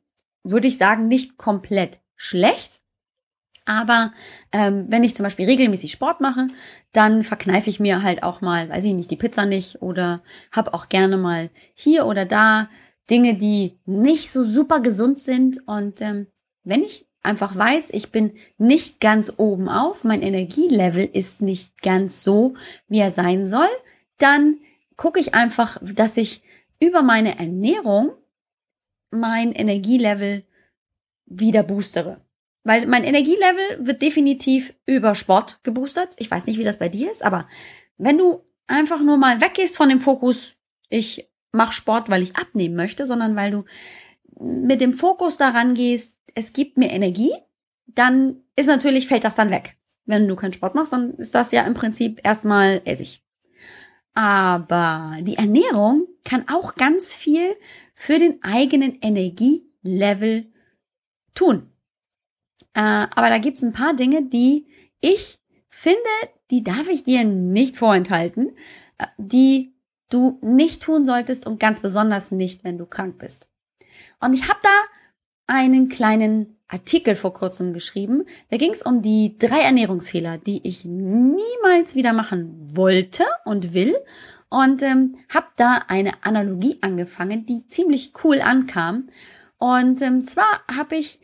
würde 0.43 0.67
ich 0.67 0.77
sagen, 0.77 1.09
nicht 1.09 1.37
komplett 1.37 1.99
schlecht. 2.15 2.79
Aber 3.65 4.13
ähm, 4.51 4.85
wenn 4.89 5.03
ich 5.03 5.15
zum 5.15 5.23
Beispiel 5.23 5.45
regelmäßig 5.45 5.91
Sport 5.91 6.21
mache, 6.21 6.47
dann 6.91 7.23
verkneife 7.23 7.69
ich 7.69 7.79
mir 7.79 8.03
halt 8.03 8.23
auch 8.23 8.41
mal, 8.41 8.69
weiß 8.69 8.83
ich 8.83 8.93
nicht, 8.93 9.09
die 9.09 9.17
Pizza 9.17 9.45
nicht 9.45 9.81
oder 9.81 10.21
habe 10.51 10.73
auch 10.73 10.89
gerne 10.89 11.17
mal 11.17 11.49
hier 11.73 12.05
oder 12.05 12.25
da 12.25 12.69
Dinge, 13.09 13.35
die 13.35 13.79
nicht 13.85 14.31
so 14.31 14.43
super 14.43 14.79
gesund 14.79 15.19
sind. 15.19 15.65
Und 15.65 16.01
ähm, 16.01 16.27
wenn 16.63 16.83
ich 16.83 17.07
einfach 17.21 17.55
weiß, 17.55 17.89
ich 17.91 18.11
bin 18.11 18.33
nicht 18.57 18.99
ganz 18.99 19.33
oben 19.37 19.69
auf, 19.69 20.03
mein 20.03 20.21
Energielevel 20.21 21.09
ist 21.11 21.41
nicht 21.41 21.81
ganz 21.81 22.21
so, 22.21 22.55
wie 22.87 22.99
er 22.99 23.11
sein 23.11 23.47
soll, 23.47 23.69
dann 24.17 24.57
gucke 24.97 25.19
ich 25.19 25.33
einfach, 25.33 25.77
dass 25.81 26.17
ich 26.17 26.43
über 26.83 27.01
meine 27.01 27.39
Ernährung 27.39 28.11
mein 29.09 29.53
Energielevel 29.53 30.43
wieder 31.25 31.63
boostere. 31.63 32.21
Weil 32.63 32.87
mein 32.87 33.03
Energielevel 33.03 33.85
wird 33.85 34.01
definitiv 34.01 34.73
über 34.85 35.15
Sport 35.15 35.59
geboostert. 35.63 36.15
Ich 36.17 36.29
weiß 36.29 36.45
nicht, 36.45 36.57
wie 36.57 36.63
das 36.63 36.79
bei 36.79 36.89
dir 36.89 37.11
ist, 37.11 37.23
aber 37.23 37.47
wenn 37.97 38.17
du 38.17 38.43
einfach 38.67 39.01
nur 39.01 39.17
mal 39.17 39.39
weggehst 39.39 39.77
von 39.77 39.89
dem 39.89 40.01
Fokus, 40.01 40.55
ich 40.89 41.29
mache 41.51 41.73
Sport, 41.73 42.09
weil 42.09 42.23
ich 42.23 42.35
abnehmen 42.35 42.75
möchte, 42.75 43.05
sondern 43.05 43.35
weil 43.35 43.51
du 43.51 43.65
mit 44.39 44.81
dem 44.81 44.93
Fokus 44.93 45.37
daran 45.37 45.75
gehst, 45.75 46.13
es 46.35 46.51
gibt 46.51 46.77
mir 46.77 46.91
Energie, 46.91 47.31
dann 47.85 48.43
ist 48.55 48.67
natürlich, 48.67 49.07
fällt 49.07 49.23
das 49.23 49.35
dann 49.35 49.51
weg. 49.51 49.77
Wenn 50.05 50.27
du 50.27 50.35
keinen 50.35 50.53
Sport 50.53 50.75
machst, 50.75 50.91
dann 50.91 51.13
ist 51.15 51.35
das 51.35 51.51
ja 51.51 51.63
im 51.63 51.75
Prinzip 51.75 52.19
erstmal 52.23 52.81
Essig. 52.83 53.23
Aber 54.15 55.17
die 55.21 55.37
Ernährung 55.37 56.07
kann 56.23 56.47
auch 56.47 56.75
ganz 56.75 57.13
viel 57.13 57.55
für 57.93 58.17
den 58.17 58.43
eigenen 58.43 58.99
Energielevel 59.01 60.51
tun. 61.33 61.71
Äh, 62.73 62.79
aber 62.79 63.29
da 63.29 63.37
gibt's 63.37 63.63
ein 63.63 63.73
paar 63.73 63.95
Dinge, 63.95 64.23
die 64.23 64.67
ich 65.01 65.39
finde, 65.69 65.97
die 66.51 66.63
darf 66.63 66.89
ich 66.89 67.03
dir 67.03 67.23
nicht 67.23 67.77
vorenthalten, 67.77 68.55
äh, 68.97 69.07
die 69.17 69.73
du 70.09 70.39
nicht 70.41 70.83
tun 70.83 71.05
solltest 71.05 71.47
und 71.47 71.59
ganz 71.59 71.81
besonders 71.81 72.31
nicht, 72.31 72.63
wenn 72.63 72.77
du 72.77 72.85
krank 72.85 73.17
bist. 73.17 73.49
Und 74.19 74.33
ich 74.33 74.47
habe 74.47 74.59
da 74.61 74.69
einen 75.47 75.89
kleinen 75.89 76.57
Artikel 76.67 77.15
vor 77.15 77.33
kurzem 77.33 77.73
geschrieben. 77.73 78.25
Da 78.49 78.57
ging 78.57 78.71
es 78.71 78.81
um 78.81 79.01
die 79.01 79.37
drei 79.37 79.61
Ernährungsfehler, 79.61 80.37
die 80.37 80.65
ich 80.67 80.85
niemals 80.85 81.95
wieder 81.95 82.13
machen 82.13 82.69
wollte 82.75 83.23
und 83.45 83.73
will. 83.73 83.95
Und 84.53 84.83
ähm, 84.83 85.17
habe 85.33 85.47
da 85.55 85.85
eine 85.87 86.23
Analogie 86.23 86.77
angefangen, 86.81 87.47
die 87.47 87.67
ziemlich 87.69 88.13
cool 88.23 88.39
ankam. 88.39 89.09
Und 89.57 89.99
ähm, 90.03 90.25
zwar 90.25 90.61
habe 90.71 90.95
ich 90.95 91.19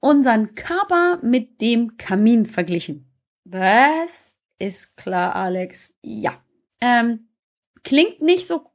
unseren 0.00 0.56
Körper 0.56 1.20
mit 1.22 1.60
dem 1.60 1.96
Kamin 1.98 2.46
verglichen. 2.46 3.08
Was? 3.44 4.34
Ist 4.58 4.96
klar, 4.96 5.36
Alex. 5.36 5.94
Ja. 6.02 6.32
Ähm, 6.80 7.28
klingt 7.84 8.22
nicht 8.22 8.48
so, 8.48 8.72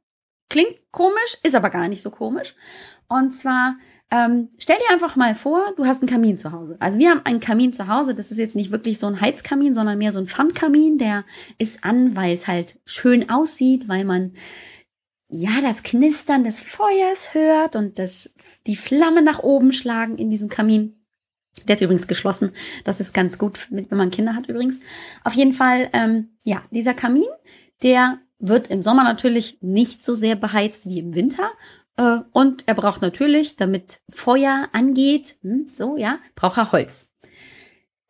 klingt 0.48 0.90
komisch, 0.90 1.36
ist 1.42 1.54
aber 1.54 1.68
gar 1.68 1.88
nicht 1.88 2.00
so 2.00 2.10
komisch. 2.10 2.54
Und 3.06 3.32
zwar 3.32 3.76
ähm, 4.10 4.50
stell 4.58 4.76
dir 4.76 4.92
einfach 4.92 5.16
mal 5.16 5.34
vor, 5.34 5.72
du 5.76 5.86
hast 5.86 6.00
einen 6.02 6.10
Kamin 6.10 6.38
zu 6.38 6.52
Hause. 6.52 6.76
Also 6.78 6.98
wir 6.98 7.10
haben 7.10 7.22
einen 7.24 7.40
Kamin 7.40 7.72
zu 7.72 7.88
Hause. 7.88 8.14
Das 8.14 8.30
ist 8.30 8.38
jetzt 8.38 8.54
nicht 8.54 8.70
wirklich 8.70 8.98
so 8.98 9.06
ein 9.06 9.20
Heizkamin, 9.20 9.74
sondern 9.74 9.98
mehr 9.98 10.12
so 10.12 10.18
ein 10.18 10.26
Pfandkamin. 10.26 10.98
Der 10.98 11.24
ist 11.58 11.84
an, 11.84 12.14
weil 12.14 12.34
es 12.34 12.46
halt 12.46 12.78
schön 12.84 13.28
aussieht, 13.30 13.88
weil 13.88 14.04
man 14.04 14.34
ja 15.28 15.60
das 15.62 15.82
Knistern 15.82 16.44
des 16.44 16.60
Feuers 16.60 17.34
hört 17.34 17.76
und 17.76 17.98
das, 17.98 18.32
die 18.66 18.76
Flammen 18.76 19.24
nach 19.24 19.42
oben 19.42 19.72
schlagen 19.72 20.16
in 20.16 20.30
diesem 20.30 20.48
Kamin. 20.48 20.94
Der 21.66 21.76
ist 21.76 21.82
übrigens 21.82 22.06
geschlossen. 22.06 22.52
Das 22.84 23.00
ist 23.00 23.14
ganz 23.14 23.38
gut, 23.38 23.68
wenn 23.70 23.86
man 23.90 24.10
Kinder 24.10 24.34
hat 24.34 24.48
übrigens. 24.48 24.80
Auf 25.22 25.34
jeden 25.34 25.52
Fall, 25.52 25.88
ähm, 25.92 26.36
ja, 26.44 26.62
dieser 26.70 26.94
Kamin, 26.94 27.26
der 27.82 28.18
wird 28.38 28.68
im 28.68 28.82
Sommer 28.82 29.04
natürlich 29.04 29.58
nicht 29.60 30.04
so 30.04 30.14
sehr 30.14 30.36
beheizt 30.36 30.86
wie 30.86 30.98
im 30.98 31.14
Winter. 31.14 31.50
Äh, 31.96 32.18
und 32.32 32.66
er 32.66 32.74
braucht 32.74 33.02
natürlich, 33.02 33.56
damit 33.56 34.00
Feuer 34.10 34.68
angeht, 34.72 35.36
hm, 35.42 35.68
so 35.72 35.96
ja, 35.96 36.18
braucht 36.34 36.58
er 36.58 36.72
Holz. 36.72 37.08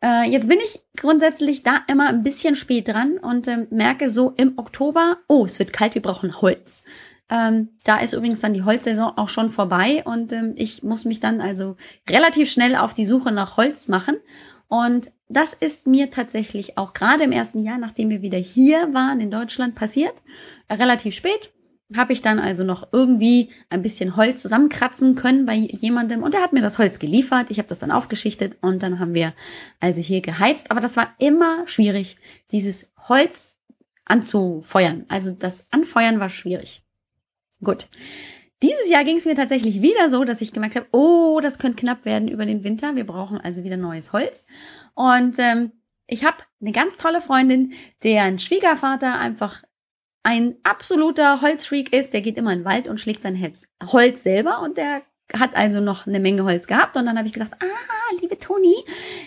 Äh, 0.03 0.29
jetzt 0.29 0.47
bin 0.47 0.59
ich 0.63 0.81
grundsätzlich 0.97 1.63
da 1.63 1.79
immer 1.87 2.09
ein 2.09 2.23
bisschen 2.23 2.55
spät 2.55 2.87
dran 2.87 3.17
und 3.17 3.47
äh, 3.47 3.67
merke 3.69 4.09
so 4.09 4.33
im 4.37 4.57
Oktober, 4.57 5.17
oh, 5.27 5.45
es 5.45 5.59
wird 5.59 5.73
kalt, 5.73 5.95
wir 5.95 6.01
brauchen 6.01 6.41
Holz. 6.41 6.83
Ähm, 7.27 7.69
da 7.83 7.97
ist 7.97 8.13
übrigens 8.13 8.41
dann 8.41 8.53
die 8.53 8.63
Holzsaison 8.63 9.17
auch 9.17 9.29
schon 9.29 9.49
vorbei 9.49 10.03
und 10.05 10.31
ähm, 10.31 10.53
ich 10.57 10.83
muss 10.83 11.05
mich 11.05 11.19
dann 11.19 11.41
also 11.41 11.75
relativ 12.07 12.51
schnell 12.51 12.75
auf 12.75 12.93
die 12.93 13.05
Suche 13.05 13.31
nach 13.31 13.57
Holz 13.57 13.87
machen. 13.87 14.17
Und 14.67 15.11
das 15.27 15.53
ist 15.53 15.87
mir 15.87 16.11
tatsächlich 16.11 16.77
auch 16.77 16.93
gerade 16.93 17.23
im 17.23 17.31
ersten 17.31 17.63
Jahr, 17.63 17.79
nachdem 17.79 18.09
wir 18.09 18.21
wieder 18.21 18.37
hier 18.37 18.93
waren 18.93 19.19
in 19.19 19.31
Deutschland, 19.31 19.73
passiert. 19.73 20.13
Relativ 20.69 21.15
spät 21.15 21.51
habe 21.93 22.13
ich 22.13 22.21
dann 22.21 22.39
also 22.39 22.63
noch 22.63 22.87
irgendwie 22.91 23.49
ein 23.69 23.81
bisschen 23.81 24.15
Holz 24.15 24.41
zusammenkratzen 24.41 25.15
können 25.15 25.45
bei 25.45 25.53
jemandem 25.53 26.23
und 26.23 26.33
er 26.33 26.41
hat 26.41 26.53
mir 26.53 26.61
das 26.61 26.79
Holz 26.79 26.97
geliefert. 26.97 27.51
Ich 27.51 27.59
habe 27.59 27.67
das 27.67 27.77
dann 27.77 27.91
aufgeschichtet 27.91 28.57
und 28.61 28.81
dann 28.81 28.99
haben 28.99 29.13
wir 29.13 29.33
also 29.79 30.01
hier 30.01 30.21
geheizt. 30.21 30.71
Aber 30.71 30.79
das 30.79 30.97
war 30.97 31.13
immer 31.19 31.67
schwierig, 31.67 32.17
dieses 32.51 32.91
Holz 33.07 33.53
anzufeuern. 34.05 35.05
Also 35.09 35.31
das 35.31 35.65
Anfeuern 35.69 36.19
war 36.19 36.29
schwierig. 36.29 36.83
Gut. 37.63 37.87
Dieses 38.63 38.89
Jahr 38.89 39.03
ging 39.03 39.17
es 39.17 39.25
mir 39.25 39.35
tatsächlich 39.35 39.81
wieder 39.81 40.09
so, 40.09 40.23
dass 40.23 40.41
ich 40.41 40.53
gemerkt 40.53 40.75
habe, 40.75 40.87
oh, 40.91 41.39
das 41.41 41.59
könnte 41.59 41.81
knapp 41.81 42.05
werden 42.05 42.27
über 42.27 42.45
den 42.45 42.63
Winter. 42.63 42.95
Wir 42.95 43.05
brauchen 43.05 43.39
also 43.39 43.63
wieder 43.63 43.77
neues 43.77 44.11
Holz. 44.11 44.45
Und 44.95 45.37
ähm, 45.37 45.71
ich 46.07 46.23
habe 46.23 46.37
eine 46.61 46.71
ganz 46.71 46.95
tolle 46.95 47.21
Freundin, 47.21 47.73
deren 48.03 48.39
Schwiegervater 48.39 49.19
einfach 49.19 49.63
ein 50.25 50.55
absoluter 50.63 51.41
Holzfreak 51.41 51.93
ist. 51.93 52.13
Der 52.13 52.21
geht 52.21 52.37
immer 52.37 52.51
in 52.51 52.59
den 52.59 52.65
Wald 52.65 52.87
und 52.87 52.99
schlägt 52.99 53.21
sein 53.21 53.53
Holz 53.85 54.23
selber 54.23 54.61
und 54.61 54.77
der 54.77 55.03
hat 55.33 55.55
also 55.55 55.81
noch 55.81 56.07
eine 56.07 56.19
Menge 56.19 56.43
Holz 56.43 56.67
gehabt 56.67 56.97
und 56.97 57.05
dann 57.05 57.17
habe 57.17 57.27
ich 57.27 57.33
gesagt, 57.33 57.53
ah, 57.61 58.15
liebe 58.19 58.37
Toni, 58.37 58.75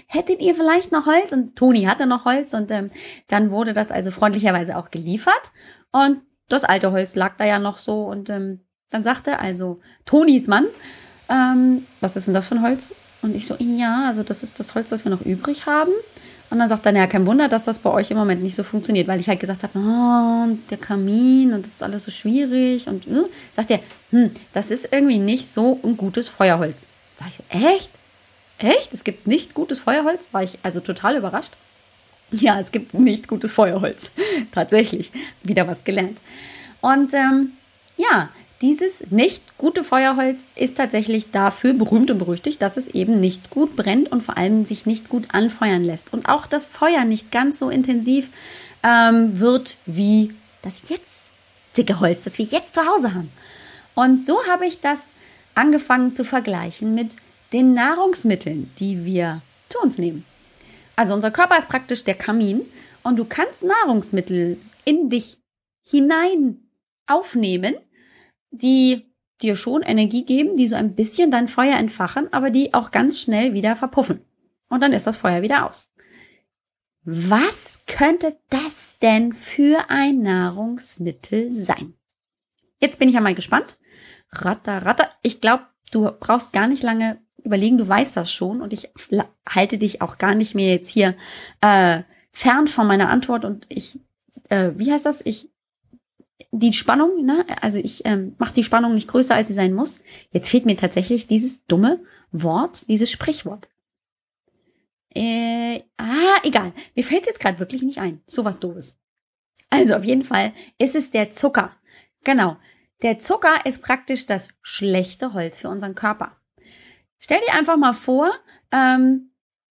hättet 0.07 0.40
ihr 0.40 0.55
vielleicht 0.55 0.93
noch 0.93 1.07
Holz? 1.07 1.33
Und 1.33 1.57
Toni 1.57 1.85
hatte 1.85 2.07
noch 2.07 2.25
Holz 2.25 2.52
und 2.52 2.71
ähm, 2.71 2.90
dann 3.28 3.50
wurde 3.50 3.73
das 3.73 3.90
also 3.90 4.11
freundlicherweise 4.11 4.76
auch 4.76 4.90
geliefert 4.90 5.52
und 5.93 6.21
das 6.49 6.64
alte 6.64 6.93
Holz 6.93 7.14
lag 7.14 7.37
da 7.37 7.45
ja 7.45 7.59
noch 7.59 7.78
so 7.78 8.05
und 8.05 8.28
ähm, 8.31 8.61
dann 8.90 9.02
sagte 9.02 9.38
also 9.38 9.81
Tonis 10.05 10.49
Mann, 10.49 10.67
ähm, 11.28 11.87
was 12.00 12.17
ist 12.17 12.26
denn 12.26 12.35
das 12.35 12.49
für 12.49 12.57
ein 12.57 12.62
Holz? 12.62 12.95
Und 13.23 13.35
ich 13.35 13.47
so, 13.47 13.57
ja, 13.59 14.07
also 14.07 14.23
das 14.23 14.43
ist 14.43 14.59
das 14.59 14.75
Holz, 14.75 14.90
das 14.90 15.05
wir 15.05 15.11
noch 15.11 15.23
übrig 15.23 15.67
haben. 15.67 15.93
Und 16.50 16.59
dann 16.59 16.69
sagt 16.69 16.87
er, 16.87 16.95
ja, 16.95 17.07
kein 17.07 17.26
Wunder, 17.26 17.49
dass 17.49 17.64
das 17.64 17.78
bei 17.78 17.90
euch 17.90 18.11
im 18.11 18.17
Moment 18.17 18.43
nicht 18.43 18.55
so 18.55 18.62
funktioniert, 18.62 19.07
weil 19.07 19.21
ich 19.21 19.28
halt 19.28 19.40
gesagt 19.40 19.64
habe, 19.64 19.78
oh, 19.78 20.57
der 20.71 20.78
Kamin 20.78 21.52
und 21.52 21.67
das 21.67 21.75
ist 21.75 21.83
alles 21.83 22.05
so 22.05 22.11
schwierig. 22.11 22.87
Und 22.87 23.07
äh, 23.07 23.25
sagt 23.52 23.71
er, 23.71 23.81
hm, 24.11 24.31
das 24.52 24.71
ist 24.71 24.88
irgendwie 24.90 25.19
nicht 25.19 25.50
so 25.50 25.78
ein 25.85 25.97
gutes 25.97 26.28
Feuerholz. 26.28 26.88
Sag 27.17 27.28
ich 27.28 27.64
echt? 27.67 27.90
Echt? 28.59 28.95
Es 28.95 29.05
gibt 29.05 29.26
nicht 29.26 29.52
gutes 29.55 29.81
Feuerholz? 29.81 30.31
War 30.33 30.43
ich 30.43 30.59
also 30.62 30.81
total 30.81 31.17
überrascht. 31.17 31.52
Ja, 32.31 32.61
es 32.61 32.73
gibt 32.73 32.93
nicht 32.93 33.26
gutes 33.26 33.55
Feuerholz. 33.55 34.11
Tatsächlich. 34.52 35.12
Wieder 35.43 35.67
was 35.67 35.83
gelernt. 35.85 36.19
Und 36.83 37.14
ähm, 37.14 37.52
ja, 37.97 38.28
dieses 38.61 39.11
nicht 39.11 39.57
gute 39.57 39.85
Feuerholz 39.85 40.50
ist 40.57 40.77
tatsächlich 40.77 41.31
dafür 41.31 41.75
berühmt 41.75 42.11
und 42.11 42.19
berüchtigt, 42.19 42.61
dass 42.61 42.77
es 42.77 42.88
eben 42.88 43.21
nicht 43.21 43.50
gut 43.50 43.77
brennt 43.77 44.11
und 44.11 44.23
vor 44.23 44.37
allem 44.37 44.65
sich 44.65 44.85
nicht 44.85 45.09
gut 45.09 45.27
anfeuern 45.33 45.85
lässt. 45.85 46.12
Und 46.12 46.29
auch 46.29 46.47
das 46.47 46.67
Feuer 46.67 47.05
nicht 47.05 47.31
ganz 47.31 47.59
so 47.61 47.71
intensiv 47.71 48.29
ähm, 48.83 49.38
wird 49.38 49.77
wie 49.87 50.35
das 50.62 50.83
jetzige 50.88 52.00
Holz, 52.00 52.25
das 52.25 52.38
wir 52.38 52.47
jetzt 52.47 52.75
zu 52.75 52.85
Hause 52.85 53.15
haben. 53.15 53.31
Und 53.95 54.23
so 54.23 54.45
habe 54.47 54.67
ich 54.67 54.81
das 54.81 55.11
angefangen 55.55 56.15
zu 56.15 56.25
vergleichen 56.25 56.95
mit 56.95 57.17
den 57.53 57.75
Nahrungsmitteln, 57.75 58.71
die 58.79 59.05
wir 59.05 59.41
zu 59.69 59.79
uns 59.81 59.99
nehmen. 59.99 60.25
Also 60.97 61.15
unser 61.15 61.31
Körper 61.31 61.59
ist 61.59 61.69
praktisch 61.69 62.05
der 62.05 62.15
Kamin 62.15 62.62
und 63.05 63.17
du 63.17 63.25
kannst 63.25 63.62
Nahrungsmittel 63.62 64.59
in 64.85 65.11
dich 65.11 65.38
hinein 65.85 66.59
aufnehmen, 67.07 67.77
die 68.50 69.07
dir 69.40 69.57
schon 69.57 69.83
Energie 69.83 70.25
geben, 70.25 70.57
die 70.57 70.67
so 70.67 70.76
ein 70.76 70.95
bisschen 70.95 71.31
dein 71.31 71.49
Feuer 71.49 71.76
entfachen, 71.76 72.33
aber 72.33 72.50
die 72.50 72.75
auch 72.75 72.90
ganz 72.90 73.21
schnell 73.21 73.55
wieder 73.55 73.76
verpuffen. 73.76 74.21
Und 74.69 74.83
dann 74.83 74.93
ist 74.93 75.07
das 75.07 75.17
Feuer 75.17 75.43
wieder 75.43 75.67
aus. 75.67 75.93
Was 77.05 77.81
könnte 77.87 78.37
das 78.50 78.99
denn 78.99 79.33
für 79.33 79.88
ein 79.88 80.21
Nahrungsmittel 80.21 81.52
sein? 81.52 81.95
Jetzt 82.81 82.99
bin 82.99 83.09
ich 83.09 83.14
ja 83.14 83.21
mal 83.21 83.35
gespannt. 83.35 83.78
Ratter, 84.31 84.85
ratter. 84.85 85.11
Ich 85.23 85.40
glaube, 85.40 85.64
du 85.90 86.11
brauchst 86.21 86.52
gar 86.52 86.67
nicht 86.67 86.83
lange 86.83 87.19
überlegen, 87.43 87.78
du 87.78 87.88
weißt 87.88 88.17
das 88.17 88.33
schon 88.33 88.61
und 88.61 88.73
ich 88.73 88.90
halte 89.49 89.78
dich 89.78 90.02
auch 90.02 90.19
gar 90.19 90.35
nicht 90.35 90.55
mehr 90.55 90.73
jetzt 90.75 90.90
hier 90.90 91.17
äh, 91.61 92.02
fern 92.31 92.67
von 92.67 92.87
meiner 92.87 93.09
Antwort 93.09 93.45
und 93.45 93.64
ich, 93.69 94.00
äh, 94.49 94.73
wie 94.76 94.93
heißt 94.93 95.07
das? 95.07 95.25
Ich 95.25 95.50
die 96.50 96.73
Spannung, 96.73 97.25
ne? 97.25 97.45
also 97.61 97.78
ich 97.78 98.04
ähm, 98.07 98.35
mache 98.38 98.54
die 98.54 98.64
Spannung 98.64 98.95
nicht 98.95 99.09
größer, 99.09 99.35
als 99.35 99.49
sie 99.49 99.54
sein 99.54 99.75
muss. 99.75 99.99
Jetzt 100.30 100.49
fehlt 100.49 100.66
mir 100.66 100.76
tatsächlich 100.76 101.26
dieses 101.26 101.64
dumme 101.66 102.00
Wort, 102.30 102.88
dieses 102.88 103.11
Sprichwort. 103.11 103.68
Äh, 105.14 105.83
ah, 105.97 106.38
egal. 106.42 106.73
Mir 106.95 107.02
fällt 107.02 107.26
jetzt 107.26 107.40
gerade 107.40 107.59
wirklich 107.59 107.83
nicht 107.83 107.99
ein. 107.99 108.21
So 108.26 108.45
was 108.45 108.61
doofes. 108.61 108.95
Also 109.71 109.95
auf 109.95 110.04
jeden 110.04 110.25
Fall 110.25 110.52
ist 110.78 110.95
es 110.95 111.11
der 111.11 111.30
Zucker. 111.30 111.75
Genau. 112.25 112.57
Der 113.02 113.18
Zucker 113.18 113.64
ist 113.64 113.83
praktisch 113.83 114.26
das 114.26 114.49
schlechte 114.62 115.33
Holz 115.33 115.61
für 115.61 115.68
unseren 115.68 115.95
Körper. 115.95 116.37
Stell 117.18 117.40
dir 117.47 117.54
einfach 117.54 117.76
mal 117.76 117.95
vor, 117.95 118.33
ähm, 118.73 119.30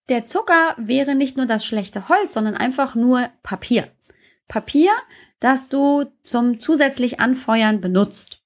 der 0.09 0.25
Zucker 0.25 0.75
wäre 0.77 1.15
nicht 1.15 1.37
nur 1.37 1.45
das 1.45 1.65
schlechte 1.65 2.09
Holz, 2.09 2.33
sondern 2.33 2.55
einfach 2.55 2.95
nur 2.95 3.29
Papier. 3.43 3.89
Papier, 4.47 4.91
das 5.39 5.69
du 5.69 6.05
zum 6.23 6.59
zusätzlich 6.59 7.19
Anfeuern 7.19 7.81
benutzt. 7.81 8.41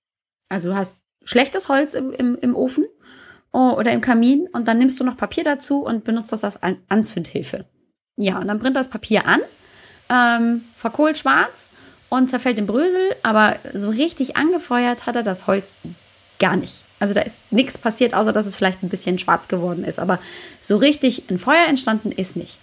Also 0.50 0.70
du 0.70 0.76
hast 0.76 0.96
schlechtes 1.24 1.70
Holz 1.70 1.94
im, 1.94 2.12
im, 2.12 2.38
im 2.40 2.56
Ofen 2.56 2.86
oh, 3.52 3.72
oder 3.78 3.92
im 3.92 4.02
Kamin 4.02 4.48
und 4.52 4.68
dann 4.68 4.78
nimmst 4.78 5.00
du 5.00 5.04
noch 5.04 5.18
Papier 5.18 5.44
dazu 5.44 5.84
und 5.84 6.04
benutzt 6.04 6.34
das 6.34 6.44
als 6.44 6.60
Anzündhilfe. 6.90 7.66
Ja, 8.18 8.40
und 8.40 8.48
dann 8.48 8.60
brennt 8.60 8.76
das 8.76 8.90
Papier 8.90 9.26
an, 9.26 9.42
ähm, 10.10 10.66
verkohlt 10.76 11.18
schwarz 11.18 11.70
und 12.10 12.30
zerfällt 12.30 12.60
in 12.60 12.66
Brösel, 12.66 13.16
aber 13.24 13.58
so 13.74 13.90
richtig 13.90 14.36
angefeuert 14.36 15.06
hat 15.06 15.16
er 15.16 15.24
das 15.24 15.48
Holz 15.48 15.78
gar 16.40 16.56
nicht. 16.56 16.84
Also 17.00 17.14
da 17.14 17.22
ist 17.22 17.40
nichts 17.52 17.78
passiert, 17.78 18.14
außer 18.14 18.34
dass 18.34 18.46
es 18.46 18.56
vielleicht 18.56 18.84
ein 18.84 18.90
bisschen 18.90 19.18
schwarz 19.18 19.48
geworden 19.48 19.84
ist, 19.84 20.00
aber 20.00 20.20
so 20.62 20.76
richtig 20.76 21.30
ein 21.30 21.40
Feuer 21.40 21.66
entstanden 21.68 22.12
ist 22.12 22.36
nicht. 22.36 22.60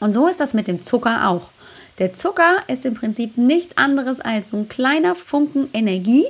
Und 0.00 0.12
so 0.12 0.26
ist 0.26 0.40
das 0.40 0.54
mit 0.54 0.68
dem 0.68 0.82
Zucker 0.82 1.28
auch. 1.28 1.50
Der 1.98 2.12
Zucker 2.12 2.58
ist 2.68 2.84
im 2.84 2.94
Prinzip 2.94 3.36
nichts 3.36 3.76
anderes 3.76 4.20
als 4.20 4.50
so 4.50 4.56
ein 4.56 4.68
kleiner 4.68 5.14
Funken 5.14 5.68
Energie, 5.72 6.26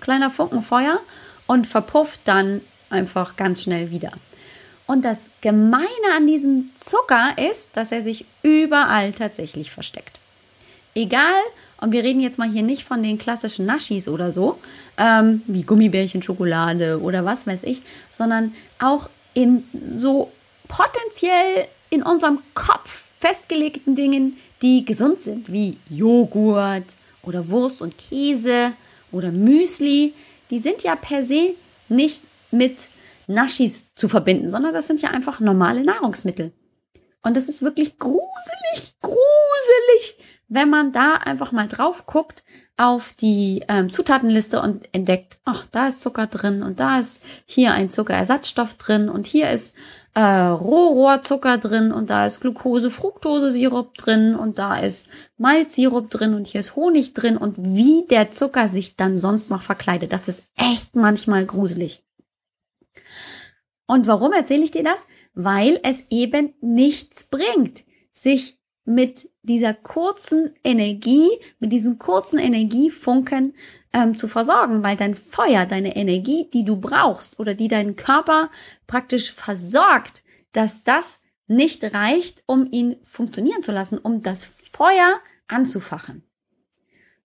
kleiner 0.00 0.30
Funken 0.30 0.62
Feuer 0.62 1.00
und 1.46 1.66
verpufft 1.66 2.20
dann 2.24 2.60
einfach 2.90 3.36
ganz 3.36 3.62
schnell 3.62 3.90
wieder. 3.90 4.12
Und 4.86 5.04
das 5.04 5.30
Gemeine 5.40 5.86
an 6.16 6.26
diesem 6.26 6.70
Zucker 6.76 7.34
ist, 7.50 7.76
dass 7.76 7.92
er 7.92 8.02
sich 8.02 8.24
überall 8.42 9.12
tatsächlich 9.12 9.70
versteckt. 9.70 10.20
Egal, 10.94 11.34
und 11.78 11.92
wir 11.92 12.04
reden 12.04 12.20
jetzt 12.20 12.38
mal 12.38 12.48
hier 12.48 12.62
nicht 12.62 12.84
von 12.84 13.02
den 13.02 13.18
klassischen 13.18 13.66
Naschis 13.66 14.08
oder 14.08 14.32
so, 14.32 14.58
ähm, 14.96 15.42
wie 15.46 15.62
Gummibärchen, 15.62 16.22
Schokolade 16.22 17.00
oder 17.00 17.24
was 17.24 17.46
weiß 17.46 17.64
ich, 17.64 17.82
sondern 18.12 18.54
auch 18.78 19.10
in 19.34 19.64
so 19.86 20.30
potenziell 20.68 21.66
in 21.90 22.02
unserem 22.02 22.40
Kopf 22.54 23.05
festgelegten 23.18 23.94
Dingen, 23.94 24.36
die 24.62 24.84
gesund 24.84 25.20
sind, 25.20 25.50
wie 25.52 25.78
Joghurt 25.88 26.96
oder 27.22 27.48
Wurst 27.48 27.82
und 27.82 27.96
Käse 27.98 28.72
oder 29.12 29.32
Müsli. 29.32 30.14
Die 30.50 30.58
sind 30.58 30.82
ja 30.82 30.96
per 30.96 31.24
se 31.24 31.54
nicht 31.88 32.22
mit 32.50 32.88
Naschis 33.26 33.92
zu 33.94 34.08
verbinden, 34.08 34.48
sondern 34.50 34.72
das 34.72 34.86
sind 34.86 35.02
ja 35.02 35.10
einfach 35.10 35.40
normale 35.40 35.82
Nahrungsmittel. 35.82 36.52
Und 37.22 37.36
das 37.36 37.48
ist 37.48 37.62
wirklich 37.62 37.98
gruselig, 37.98 38.94
gruselig, 39.02 40.18
wenn 40.48 40.70
man 40.70 40.92
da 40.92 41.14
einfach 41.14 41.50
mal 41.50 41.66
drauf 41.66 42.06
guckt 42.06 42.44
auf 42.76 43.14
die 43.14 43.64
ähm, 43.68 43.90
Zutatenliste 43.90 44.60
und 44.60 44.88
entdeckt, 44.92 45.38
ach, 45.44 45.66
da 45.70 45.88
ist 45.88 46.02
Zucker 46.02 46.26
drin 46.26 46.62
und 46.62 46.78
da 46.80 46.98
ist 47.00 47.22
hier 47.46 47.72
ein 47.72 47.90
Zuckerersatzstoff 47.90 48.74
drin 48.74 49.08
und 49.08 49.26
hier 49.26 49.50
ist 49.50 49.72
äh, 50.14 50.20
Rohrohrzucker 50.20 51.58
drin 51.58 51.92
und 51.92 52.10
da 52.10 52.26
ist 52.26 52.40
Glucose, 52.40 52.90
Fructose-Sirup 52.90 53.94
drin 53.94 54.34
und 54.34 54.58
da 54.58 54.76
ist 54.76 55.06
Malzsirup 55.38 56.10
drin 56.10 56.34
und 56.34 56.46
hier 56.46 56.60
ist 56.60 56.76
Honig 56.76 57.14
drin 57.14 57.36
und 57.36 57.56
wie 57.58 58.06
der 58.08 58.30
Zucker 58.30 58.68
sich 58.68 58.96
dann 58.96 59.18
sonst 59.18 59.50
noch 59.50 59.62
verkleidet. 59.62 60.12
Das 60.12 60.28
ist 60.28 60.44
echt 60.56 60.96
manchmal 60.96 61.44
gruselig. 61.46 62.02
Und 63.86 64.06
warum 64.06 64.32
erzähle 64.32 64.64
ich 64.64 64.70
dir 64.70 64.82
das? 64.82 65.06
Weil 65.34 65.78
es 65.82 66.04
eben 66.10 66.54
nichts 66.60 67.24
bringt, 67.24 67.84
sich 68.12 68.58
mit 68.84 69.28
dieser 69.48 69.74
kurzen 69.74 70.54
Energie, 70.64 71.28
mit 71.58 71.72
diesem 71.72 71.98
kurzen 71.98 72.38
Energiefunken 72.38 73.54
ähm, 73.92 74.16
zu 74.16 74.28
versorgen, 74.28 74.82
weil 74.82 74.96
dein 74.96 75.14
Feuer, 75.14 75.66
deine 75.66 75.96
Energie, 75.96 76.48
die 76.52 76.64
du 76.64 76.76
brauchst 76.76 77.38
oder 77.38 77.54
die 77.54 77.68
deinen 77.68 77.96
Körper 77.96 78.50
praktisch 78.86 79.32
versorgt, 79.32 80.22
dass 80.52 80.84
das 80.84 81.20
nicht 81.46 81.94
reicht, 81.94 82.42
um 82.46 82.66
ihn 82.70 82.96
funktionieren 83.04 83.62
zu 83.62 83.72
lassen, 83.72 83.98
um 83.98 84.22
das 84.22 84.44
Feuer 84.44 85.20
anzufachen. 85.48 86.24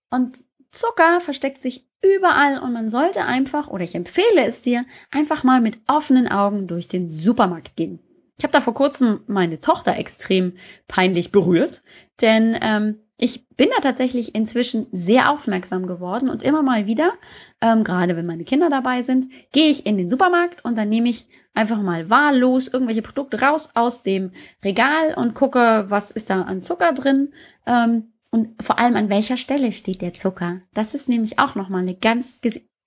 Und 0.10 0.42
Zucker 0.72 1.20
versteckt 1.22 1.62
sich 1.64 1.88
überall 2.02 2.60
und 2.60 2.74
man 2.74 2.90
sollte 2.90 3.26
einfach, 3.26 3.68
oder 3.68 3.84
ich 3.84 3.96
empfehle 3.96 4.46
es 4.46 4.62
dir, 4.62 4.86
einfach 5.12 5.44
mal 5.44 5.62
mit 5.62 5.80
offenen 5.88 6.28
Augen 6.28 6.68
durch 6.68 6.88
den 6.88 7.10
Supermarkt 7.10 7.76
gehen. 7.76 8.00
Ich 8.42 8.44
habe 8.44 8.54
da 8.54 8.62
vor 8.62 8.74
kurzem 8.74 9.20
meine 9.28 9.62
Tochter 9.62 10.00
extrem 10.00 10.54
peinlich 10.88 11.32
berührt, 11.32 11.84
denn 12.22 12.58
ähm, 12.60 12.98
ich 13.16 13.48
bin 13.50 13.70
da 13.70 13.82
tatsächlich 13.82 14.34
inzwischen 14.34 14.88
sehr 14.92 15.30
aufmerksam 15.30 15.86
geworden 15.86 16.28
und 16.28 16.42
immer 16.42 16.64
mal 16.64 16.88
wieder, 16.88 17.14
ähm, 17.62 17.84
gerade 17.84 18.16
wenn 18.16 18.26
meine 18.26 18.44
Kinder 18.44 18.72
dabei 18.72 19.04
sind, 19.04 19.28
gehe 19.52 19.70
ich 19.70 19.86
in 19.86 19.96
den 19.96 20.10
Supermarkt 20.10 20.66
und 20.66 20.76
dann 20.76 20.90
nehme 20.90 21.10
ich 21.10 21.28
einfach 21.54 21.84
mal 21.84 22.10
wahllos 22.10 22.68
irgendwelche 22.68 23.04
Produkte 23.04 23.40
raus 23.42 23.70
aus 23.76 24.02
dem 24.02 24.32
Regal 24.66 25.14
und 25.16 25.36
gucke, 25.36 25.86
was 25.90 26.10
ist 26.10 26.32
da 26.32 26.42
an 26.42 26.64
Zucker 26.64 26.94
drin. 26.94 27.34
Ähm, 27.68 28.12
und 28.32 28.60
vor 28.60 28.80
allem 28.80 28.96
an 28.96 29.12
welcher 29.12 29.38
Stelle 29.38 29.72
steht 29.72 30.02
der 30.02 30.16
Zucker? 30.16 30.62
Das 30.74 30.96
ist 30.96 31.08
nämlich 31.08 31.38
auch 31.38 31.54
nochmal 31.54 31.84
eine 31.84 31.94
ganz, 31.94 32.40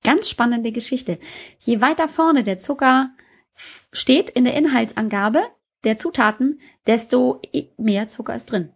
ganz 0.02 0.28
spannende 0.28 0.72
Geschichte. 0.72 1.20
Je 1.60 1.80
weiter 1.80 2.08
vorne 2.08 2.42
der 2.42 2.58
Zucker 2.58 3.10
steht 3.92 4.30
in 4.30 4.44
der 4.44 4.54
Inhaltsangabe 4.54 5.42
der 5.84 5.98
Zutaten, 5.98 6.60
desto 6.86 7.40
mehr 7.76 8.08
Zucker 8.08 8.34
ist 8.34 8.46
drin. 8.46 8.70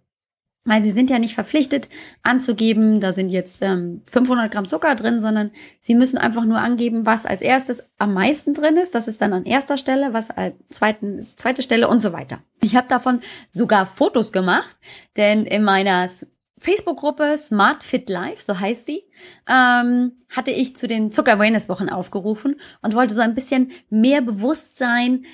Weil 0.64 0.82
sie 0.82 0.90
sind 0.90 1.08
ja 1.08 1.18
nicht 1.18 1.35
verpflichtet 1.35 1.88
anzugeben, 2.23 3.00
da 3.00 3.12
sind 3.12 3.30
jetzt 3.30 3.62
ähm, 3.62 4.02
500 4.11 4.52
Gramm 4.52 4.66
Zucker 4.66 4.94
drin, 4.97 5.18
sondern 5.18 5.50
sie 5.80 5.94
müssen 5.94 6.18
einfach 6.18 6.44
nur 6.44 6.58
angeben, 6.58 7.06
was 7.06 7.25
als 7.25 7.40
erstes 7.40 7.88
am 7.97 8.12
meisten 8.12 8.52
drin 8.52 8.76
ist. 8.76 8.94
Das 8.94 9.08
ist 9.08 9.23
dann 9.23 9.32
an 9.32 9.47
erster 9.47 9.78
Stelle, 9.78 10.12
was 10.12 10.30
als 10.30 10.54
zweiten, 10.68 11.23
zweite 11.23 11.62
Stelle 11.62 11.88
und 11.88 12.00
so 12.00 12.12
weiter. 12.12 12.42
Ich 12.61 12.76
habe 12.76 12.87
davon 12.87 13.20
sogar 13.50 13.87
Fotos 13.87 14.30
gemacht, 14.30 14.76
denn 15.16 15.47
in 15.47 15.64
meiner 15.64 16.11
Facebook-Gruppe 16.58 17.36
Smart 17.36 17.82
Fit 17.82 18.08
Life, 18.08 18.42
so 18.42 18.58
heißt 18.58 18.88
die, 18.88 19.04
ähm, 19.48 20.12
hatte 20.28 20.50
ich 20.50 20.76
zu 20.76 20.87
den 20.87 21.12
Zucker 21.12 21.35
Awareness 21.35 21.68
Wochen 21.68 21.88
aufgerufen 21.88 22.56
und 22.83 22.94
wollte 22.94 23.14
so 23.14 23.20
ein 23.20 23.35
bisschen 23.35 23.70
mehr 23.90 24.20
Bewusstsein 24.20 25.24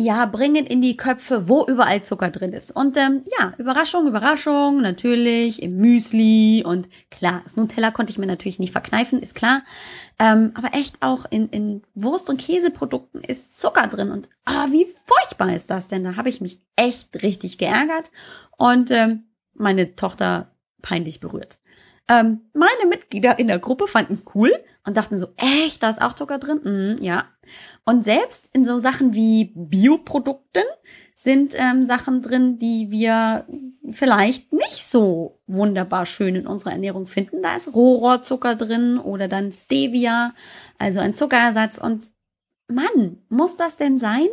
ja, 0.00 0.26
bringen 0.26 0.64
in 0.64 0.80
die 0.80 0.96
Köpfe, 0.96 1.48
wo 1.48 1.66
überall 1.66 2.02
Zucker 2.02 2.30
drin 2.30 2.52
ist. 2.52 2.70
Und 2.70 2.96
ähm, 2.96 3.22
ja, 3.36 3.52
Überraschung, 3.58 4.06
Überraschung, 4.06 4.80
natürlich 4.80 5.60
im 5.60 5.76
Müsli 5.76 6.62
und 6.64 6.88
klar, 7.10 7.40
das 7.42 7.56
Nutella 7.56 7.90
konnte 7.90 8.12
ich 8.12 8.18
mir 8.18 8.26
natürlich 8.26 8.60
nicht 8.60 8.70
verkneifen, 8.70 9.18
ist 9.20 9.34
klar. 9.34 9.62
Ähm, 10.20 10.52
aber 10.54 10.72
echt 10.74 11.02
auch 11.02 11.24
in, 11.30 11.48
in 11.48 11.82
Wurst- 11.94 12.30
und 12.30 12.40
Käseprodukten 12.40 13.22
ist 13.22 13.58
Zucker 13.58 13.88
drin. 13.88 14.12
Und 14.12 14.28
ah, 14.44 14.66
wie 14.70 14.86
furchtbar 15.04 15.52
ist 15.52 15.68
das 15.68 15.88
denn? 15.88 16.04
Da 16.04 16.14
habe 16.14 16.28
ich 16.28 16.40
mich 16.40 16.60
echt 16.76 17.20
richtig 17.24 17.58
geärgert. 17.58 18.12
Und 18.56 18.92
ähm, 18.92 19.24
meine 19.54 19.96
Tochter 19.96 20.54
peinlich 20.82 21.20
berührt. 21.20 21.58
Ähm, 22.08 22.40
meine 22.54 22.88
Mitglieder 22.88 23.38
in 23.38 23.48
der 23.48 23.58
Gruppe 23.58 23.86
fanden 23.86 24.14
es 24.14 24.24
cool 24.34 24.50
und 24.86 24.96
dachten 24.96 25.18
so, 25.18 25.28
echt, 25.36 25.82
da 25.82 25.90
ist 25.90 26.00
auch 26.00 26.14
Zucker 26.14 26.38
drin? 26.38 26.60
Mhm, 26.64 27.02
ja. 27.04 27.26
Und 27.84 28.02
selbst 28.02 28.48
in 28.54 28.64
so 28.64 28.78
Sachen 28.78 29.12
wie 29.12 29.52
Bioprodukten 29.54 30.64
sind 31.16 31.54
ähm, 31.56 31.84
Sachen 31.84 32.22
drin, 32.22 32.58
die 32.58 32.90
wir 32.90 33.46
vielleicht 33.90 34.52
nicht 34.52 34.86
so 34.86 35.40
wunderbar 35.46 36.06
schön 36.06 36.36
in 36.36 36.46
unserer 36.46 36.72
Ernährung 36.72 37.06
finden. 37.06 37.42
Da 37.42 37.56
ist 37.56 37.74
Rohrzucker 37.74 38.54
drin 38.54 38.98
oder 38.98 39.28
dann 39.28 39.52
Stevia, 39.52 40.32
also 40.78 41.00
ein 41.00 41.14
Zuckerersatz. 41.14 41.76
Und 41.76 42.10
Mann, 42.68 43.18
muss 43.28 43.56
das 43.56 43.76
denn 43.76 43.98
sein? 43.98 44.28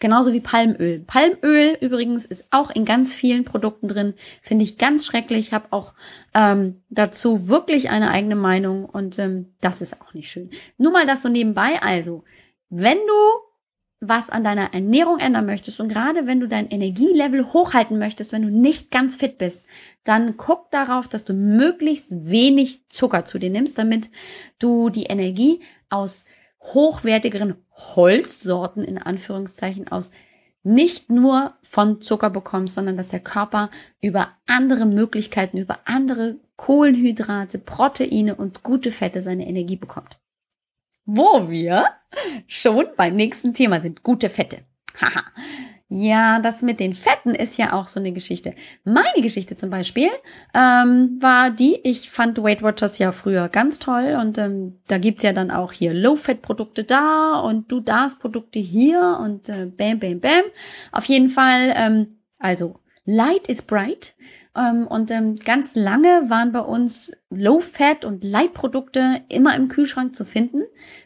Genauso 0.00 0.32
wie 0.32 0.40
Palmöl. 0.40 1.04
Palmöl 1.06 1.76
übrigens 1.80 2.24
ist 2.24 2.46
auch 2.50 2.70
in 2.70 2.86
ganz 2.86 3.14
vielen 3.14 3.44
Produkten 3.44 3.86
drin. 3.86 4.14
Finde 4.40 4.64
ich 4.64 4.78
ganz 4.78 5.04
schrecklich. 5.04 5.48
Ich 5.48 5.52
habe 5.52 5.68
auch 5.70 5.92
ähm, 6.34 6.82
dazu 6.88 7.48
wirklich 7.48 7.90
eine 7.90 8.10
eigene 8.10 8.34
Meinung 8.34 8.86
und 8.86 9.18
ähm, 9.18 9.54
das 9.60 9.82
ist 9.82 10.00
auch 10.00 10.14
nicht 10.14 10.30
schön. 10.30 10.50
Nur 10.78 10.90
mal 10.90 11.06
das 11.06 11.20
so 11.20 11.28
nebenbei. 11.28 11.82
Also, 11.82 12.24
wenn 12.70 12.96
du 12.96 13.50
was 14.00 14.30
an 14.30 14.42
deiner 14.42 14.72
Ernährung 14.72 15.18
ändern 15.18 15.44
möchtest 15.44 15.78
und 15.78 15.88
gerade 15.88 16.26
wenn 16.26 16.40
du 16.40 16.48
dein 16.48 16.70
Energielevel 16.70 17.52
hochhalten 17.52 17.98
möchtest, 17.98 18.32
wenn 18.32 18.40
du 18.40 18.48
nicht 18.48 18.90
ganz 18.90 19.16
fit 19.16 19.36
bist, 19.36 19.64
dann 20.04 20.38
guck 20.38 20.70
darauf, 20.70 21.06
dass 21.08 21.26
du 21.26 21.34
möglichst 21.34 22.06
wenig 22.10 22.88
Zucker 22.88 23.26
zu 23.26 23.38
dir 23.38 23.50
nimmst, 23.50 23.76
damit 23.76 24.08
du 24.58 24.88
die 24.88 25.04
Energie 25.04 25.60
aus 25.90 26.24
hochwertigeren 26.62 27.56
Holzsorten 27.80 28.84
in 28.84 28.98
Anführungszeichen 28.98 29.88
aus 29.88 30.10
nicht 30.62 31.08
nur 31.10 31.54
von 31.62 32.02
Zucker 32.02 32.30
bekommst, 32.30 32.74
sondern 32.74 32.96
dass 32.96 33.08
der 33.08 33.20
Körper 33.20 33.70
über 34.00 34.28
andere 34.46 34.84
Möglichkeiten, 34.84 35.56
über 35.56 35.80
andere 35.86 36.36
Kohlenhydrate, 36.56 37.58
Proteine 37.58 38.34
und 38.34 38.62
gute 38.62 38.92
Fette 38.92 39.22
seine 39.22 39.48
Energie 39.48 39.76
bekommt. 39.76 40.18
Wo 41.06 41.48
wir 41.48 41.86
schon 42.46 42.86
beim 42.96 43.16
nächsten 43.16 43.54
Thema 43.54 43.80
sind, 43.80 44.02
gute 44.02 44.28
Fette. 44.28 44.64
Haha. 45.00 45.22
Ja, 45.92 46.38
das 46.38 46.62
mit 46.62 46.78
den 46.78 46.94
Fetten 46.94 47.34
ist 47.34 47.58
ja 47.58 47.72
auch 47.72 47.88
so 47.88 47.98
eine 47.98 48.12
Geschichte. 48.12 48.54
Meine 48.84 49.22
Geschichte 49.22 49.56
zum 49.56 49.70
Beispiel 49.70 50.08
ähm, 50.54 51.18
war 51.20 51.50
die, 51.50 51.80
ich 51.82 52.12
fand 52.12 52.40
Weight 52.40 52.62
Watchers 52.62 52.98
ja 52.98 53.10
früher 53.10 53.48
ganz 53.48 53.80
toll 53.80 54.16
und 54.20 54.38
ähm, 54.38 54.78
da 54.86 54.98
gibt's 54.98 55.24
ja 55.24 55.32
dann 55.32 55.50
auch 55.50 55.72
hier 55.72 55.92
Low-Fat-Produkte 55.92 56.84
da 56.84 57.40
und 57.40 57.72
du 57.72 57.80
das 57.80 58.20
Produkte 58.20 58.60
hier 58.60 59.18
und 59.20 59.48
äh, 59.48 59.66
bam, 59.66 59.98
bam, 59.98 60.20
bam. 60.20 60.44
Auf 60.92 61.06
jeden 61.06 61.28
Fall, 61.28 61.72
ähm, 61.74 62.20
also 62.38 62.76
Light 63.04 63.48
is 63.48 63.62
Bright. 63.62 64.14
Ähm, 64.56 64.86
und 64.86 65.10
ähm, 65.10 65.36
ganz 65.36 65.74
lange 65.74 66.28
waren 66.28 66.52
bei 66.52 66.60
uns 66.60 67.12
Low-Fat 67.30 68.04
und 68.04 68.24
Light-Produkte 68.24 69.22
immer 69.28 69.56
im 69.56 69.68
Kühlschrank 69.68 70.14
zu 70.14 70.24
finden, 70.24 70.62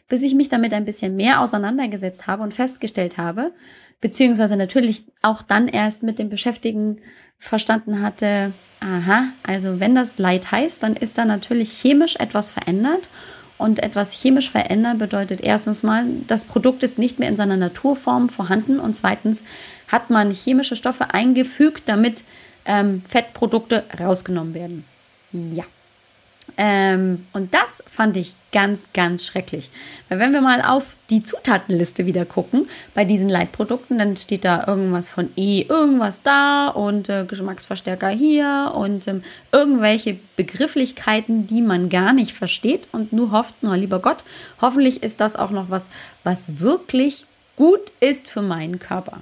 bis 0.07 0.23
ich 0.23 0.35
mich 0.35 0.49
damit 0.49 0.73
ein 0.73 0.85
bisschen 0.85 1.15
mehr 1.15 1.41
auseinandergesetzt 1.41 2.27
habe 2.27 2.43
und 2.43 2.53
festgestellt 2.53 3.17
habe, 3.17 3.51
beziehungsweise 4.01 4.55
natürlich 4.55 5.03
auch 5.21 5.41
dann 5.41 5.67
erst 5.67 6.03
mit 6.03 6.19
dem 6.19 6.29
Beschäftigen 6.29 6.99
verstanden 7.39 8.01
hatte, 8.01 8.53
aha, 8.79 9.25
also 9.43 9.79
wenn 9.79 9.95
das 9.95 10.17
Light 10.17 10.51
heißt, 10.51 10.83
dann 10.83 10.95
ist 10.95 11.17
da 11.17 11.25
natürlich 11.25 11.71
chemisch 11.71 12.15
etwas 12.17 12.51
verändert. 12.51 13.09
Und 13.57 13.81
etwas 13.81 14.11
chemisch 14.11 14.51
verändern 14.51 14.97
bedeutet 14.97 15.39
erstens 15.39 15.81
mal, 15.81 16.05
das 16.27 16.43
Produkt 16.43 16.83
ist 16.83 16.97
nicht 16.97 17.19
mehr 17.19 17.29
in 17.29 17.37
seiner 17.37 17.55
Naturform 17.55 18.27
vorhanden 18.27 18.81
und 18.81 18.95
zweitens 18.95 19.43
hat 19.87 20.09
man 20.09 20.31
chemische 20.31 20.75
Stoffe 20.75 21.13
eingefügt, 21.13 21.83
damit 21.85 22.25
ähm, 22.65 23.01
Fettprodukte 23.07 23.85
rausgenommen 23.97 24.53
werden. 24.53 24.83
Ja. 25.31 25.63
Ähm, 26.57 27.25
und 27.33 27.53
das 27.53 27.83
fand 27.91 28.15
ich 28.15 28.35
ganz, 28.51 28.87
ganz 28.93 29.25
schrecklich. 29.25 29.69
Weil 30.07 30.19
wenn 30.19 30.31
wir 30.31 30.39
mal 30.39 30.61
auf 30.61 30.95
die 31.09 31.21
Zutatenliste 31.21 32.05
wieder 32.05 32.25
gucken, 32.25 32.69
bei 32.93 33.03
diesen 33.03 33.27
Leitprodukten, 33.27 33.99
dann 33.99 34.15
steht 34.15 34.45
da 34.45 34.65
irgendwas 34.65 35.09
von 35.09 35.29
E, 35.35 35.65
irgendwas 35.67 36.23
da 36.23 36.69
und 36.69 37.09
äh, 37.09 37.25
Geschmacksverstärker 37.25 38.07
hier 38.09 38.71
und 38.73 39.07
ähm, 39.07 39.23
irgendwelche 39.51 40.17
Begrifflichkeiten, 40.37 41.47
die 41.47 41.61
man 41.61 41.89
gar 41.89 42.13
nicht 42.13 42.31
versteht 42.31 42.87
und 42.93 43.11
nur 43.11 43.31
hofft, 43.31 43.61
nur 43.61 43.75
lieber 43.75 43.99
Gott, 43.99 44.23
hoffentlich 44.61 45.03
ist 45.03 45.19
das 45.19 45.35
auch 45.35 45.51
noch 45.51 45.69
was, 45.69 45.89
was 46.23 46.59
wirklich 46.59 47.25
gut 47.57 47.91
ist 47.99 48.27
für 48.27 48.41
meinen 48.41 48.79
Körper. 48.79 49.19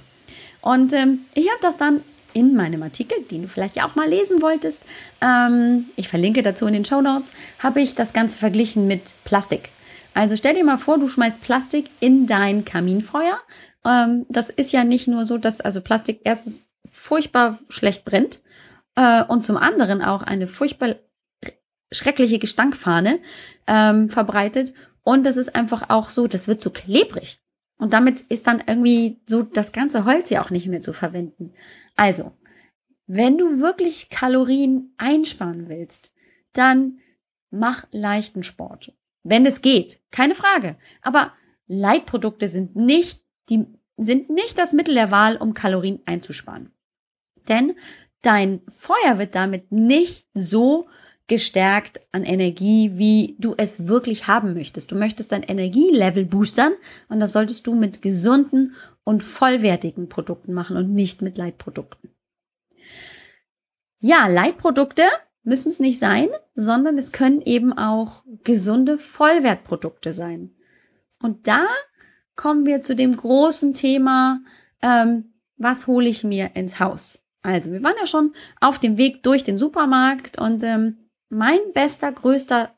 Und 0.60 0.92
ähm, 0.92 1.20
ich 1.34 1.48
habe 1.48 1.60
das 1.60 1.76
dann 1.76 2.02
in 2.34 2.54
meinem 2.54 2.82
Artikel, 2.82 3.16
den 3.30 3.42
du 3.42 3.48
vielleicht 3.48 3.76
ja 3.76 3.86
auch 3.86 3.94
mal 3.94 4.08
lesen 4.08 4.42
wolltest, 4.42 4.82
ähm, 5.22 5.86
ich 5.96 6.08
verlinke 6.08 6.42
dazu 6.42 6.66
in 6.66 6.74
den 6.74 6.84
Show 6.84 7.00
Notes, 7.00 7.32
habe 7.58 7.80
ich 7.80 7.94
das 7.94 8.12
Ganze 8.12 8.36
verglichen 8.36 8.86
mit 8.86 9.14
Plastik. 9.24 9.70
Also 10.12 10.36
stell 10.36 10.54
dir 10.54 10.64
mal 10.64 10.76
vor, 10.76 10.98
du 10.98 11.08
schmeißt 11.08 11.42
Plastik 11.42 11.90
in 12.00 12.26
dein 12.26 12.64
Kaminfeuer. 12.64 13.38
Ähm, 13.84 14.26
das 14.28 14.50
ist 14.50 14.72
ja 14.72 14.84
nicht 14.84 15.08
nur 15.08 15.26
so, 15.26 15.38
dass 15.38 15.60
also 15.60 15.80
Plastik 15.80 16.20
erstens 16.24 16.62
furchtbar 16.90 17.58
schlecht 17.68 18.04
brennt 18.04 18.40
äh, 18.94 19.24
und 19.24 19.42
zum 19.42 19.56
anderen 19.56 20.02
auch 20.02 20.22
eine 20.22 20.46
furchtbar 20.46 20.96
schreckliche 21.92 22.38
Gestankfahne 22.38 23.18
ähm, 23.66 24.10
verbreitet. 24.10 24.72
Und 25.02 25.26
das 25.26 25.36
ist 25.36 25.54
einfach 25.54 25.90
auch 25.90 26.08
so, 26.08 26.26
das 26.26 26.48
wird 26.48 26.60
so 26.60 26.70
klebrig. 26.70 27.40
Und 27.76 27.92
damit 27.92 28.20
ist 28.20 28.46
dann 28.46 28.62
irgendwie 28.66 29.20
so 29.26 29.42
das 29.42 29.72
ganze 29.72 30.04
Holz 30.04 30.30
ja 30.30 30.42
auch 30.42 30.50
nicht 30.50 30.66
mehr 30.66 30.80
zu 30.80 30.92
verwenden. 30.92 31.52
Also, 31.96 32.32
wenn 33.06 33.38
du 33.38 33.60
wirklich 33.60 34.08
Kalorien 34.08 34.94
einsparen 34.96 35.68
willst, 35.68 36.12
dann 36.52 37.00
mach 37.50 37.86
leichten 37.90 38.42
Sport. 38.42 38.92
Wenn 39.22 39.46
es 39.46 39.62
geht, 39.62 40.00
keine 40.10 40.34
Frage. 40.34 40.76
Aber 41.02 41.32
Leitprodukte 41.66 42.48
sind 42.48 42.76
nicht 42.76 43.22
die, 43.48 43.66
sind 43.96 44.30
nicht 44.30 44.58
das 44.58 44.72
Mittel 44.72 44.94
der 44.94 45.10
Wahl, 45.10 45.36
um 45.36 45.54
Kalorien 45.54 46.00
einzusparen. 46.04 46.72
Denn 47.48 47.74
dein 48.22 48.60
Feuer 48.68 49.18
wird 49.18 49.34
damit 49.34 49.70
nicht 49.70 50.26
so 50.34 50.88
gestärkt 51.26 52.00
an 52.12 52.24
Energie, 52.24 52.92
wie 52.94 53.36
du 53.38 53.54
es 53.56 53.86
wirklich 53.86 54.26
haben 54.26 54.52
möchtest. 54.54 54.92
Du 54.92 54.96
möchtest 54.96 55.32
dein 55.32 55.42
Energielevel 55.42 56.26
boostern 56.26 56.74
und 57.08 57.20
das 57.20 57.32
solltest 57.32 57.66
du 57.66 57.74
mit 57.74 58.02
gesunden 58.02 58.74
und 59.04 59.22
vollwertigen 59.22 60.08
Produkten 60.08 60.52
machen 60.52 60.76
und 60.76 60.92
nicht 60.92 61.22
mit 61.22 61.38
Leitprodukten. 61.38 62.10
Ja, 64.00 64.26
Leitprodukte 64.26 65.04
müssen 65.42 65.68
es 65.68 65.80
nicht 65.80 65.98
sein, 65.98 66.28
sondern 66.54 66.98
es 66.98 67.12
können 67.12 67.42
eben 67.42 67.72
auch 67.72 68.24
gesunde 68.42 68.98
Vollwertprodukte 68.98 70.12
sein. 70.12 70.54
Und 71.20 71.46
da 71.46 71.66
kommen 72.36 72.66
wir 72.66 72.80
zu 72.80 72.96
dem 72.96 73.16
großen 73.16 73.74
Thema, 73.74 74.40
ähm, 74.82 75.34
was 75.56 75.86
hole 75.86 76.08
ich 76.08 76.24
mir 76.24 76.50
ins 76.54 76.80
Haus? 76.80 77.20
Also, 77.42 77.72
wir 77.72 77.82
waren 77.82 77.96
ja 77.98 78.06
schon 78.06 78.34
auf 78.60 78.78
dem 78.78 78.96
Weg 78.96 79.22
durch 79.22 79.44
den 79.44 79.58
Supermarkt 79.58 80.40
und 80.40 80.64
ähm, 80.64 81.10
mein 81.28 81.58
bester, 81.74 82.10
größter 82.10 82.74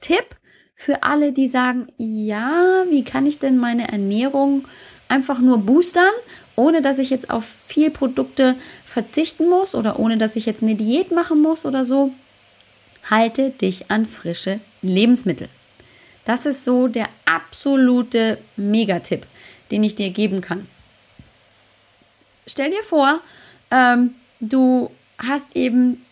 Tipp 0.00 0.36
für 0.74 1.02
alle, 1.02 1.32
die 1.32 1.48
sagen, 1.48 1.92
ja, 1.96 2.84
wie 2.88 3.02
kann 3.02 3.26
ich 3.26 3.40
denn 3.40 3.58
meine 3.58 3.88
Ernährung 3.90 4.66
einfach 5.08 5.38
nur 5.38 5.58
boostern, 5.58 6.12
ohne 6.56 6.82
dass 6.82 6.98
ich 6.98 7.10
jetzt 7.10 7.30
auf 7.30 7.44
viel 7.66 7.90
Produkte 7.90 8.56
verzichten 8.84 9.48
muss 9.48 9.74
oder 9.74 9.98
ohne 9.98 10.16
dass 10.18 10.36
ich 10.36 10.46
jetzt 10.46 10.62
eine 10.62 10.74
Diät 10.74 11.12
machen 11.12 11.40
muss 11.40 11.64
oder 11.64 11.84
so? 11.84 12.12
Halte 13.10 13.50
dich 13.50 13.90
an 13.90 14.06
frische 14.06 14.60
Lebensmittel. 14.82 15.48
Das 16.24 16.44
ist 16.44 16.64
so 16.64 16.88
der 16.88 17.08
absolute 17.24 18.38
Megatipp, 18.56 19.26
den 19.70 19.82
ich 19.82 19.94
dir 19.94 20.10
geben 20.10 20.40
kann. 20.40 20.66
Stell 22.46 22.70
dir 22.70 22.82
vor, 22.82 23.20
ähm, 23.70 24.14
du 24.40 24.90
hast 25.18 25.46
eben 25.54 26.04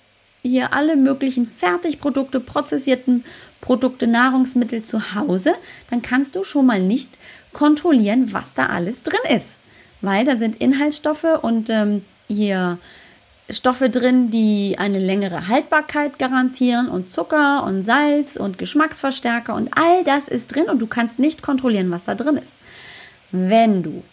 hier 0.42 0.72
alle 0.72 0.96
möglichen 0.96 1.46
Fertigprodukte, 1.46 2.40
prozessierten 2.40 3.24
Produkte, 3.60 4.06
Nahrungsmittel 4.06 4.82
zu 4.82 5.14
Hause, 5.14 5.54
dann 5.90 6.02
kannst 6.02 6.36
du 6.36 6.44
schon 6.44 6.66
mal 6.66 6.80
nicht 6.80 7.18
kontrollieren, 7.56 8.34
was 8.34 8.52
da 8.52 8.66
alles 8.66 9.02
drin 9.02 9.34
ist. 9.34 9.56
Weil 10.02 10.26
da 10.26 10.36
sind 10.36 10.60
Inhaltsstoffe 10.60 11.40
und 11.40 11.70
ähm, 11.70 12.04
hier 12.28 12.78
Stoffe 13.48 13.88
drin, 13.88 14.30
die 14.30 14.76
eine 14.78 14.98
längere 14.98 15.48
Haltbarkeit 15.48 16.18
garantieren 16.18 16.90
und 16.90 17.10
Zucker 17.10 17.64
und 17.64 17.82
Salz 17.82 18.36
und 18.36 18.58
Geschmacksverstärker 18.58 19.54
und 19.54 19.70
all 19.74 20.04
das 20.04 20.28
ist 20.28 20.54
drin 20.54 20.68
und 20.68 20.80
du 20.80 20.86
kannst 20.86 21.18
nicht 21.18 21.40
kontrollieren, 21.40 21.90
was 21.90 22.04
da 22.04 22.14
drin 22.14 22.36
ist. 22.36 22.56
Wenn 23.30 23.82
du 23.82 24.04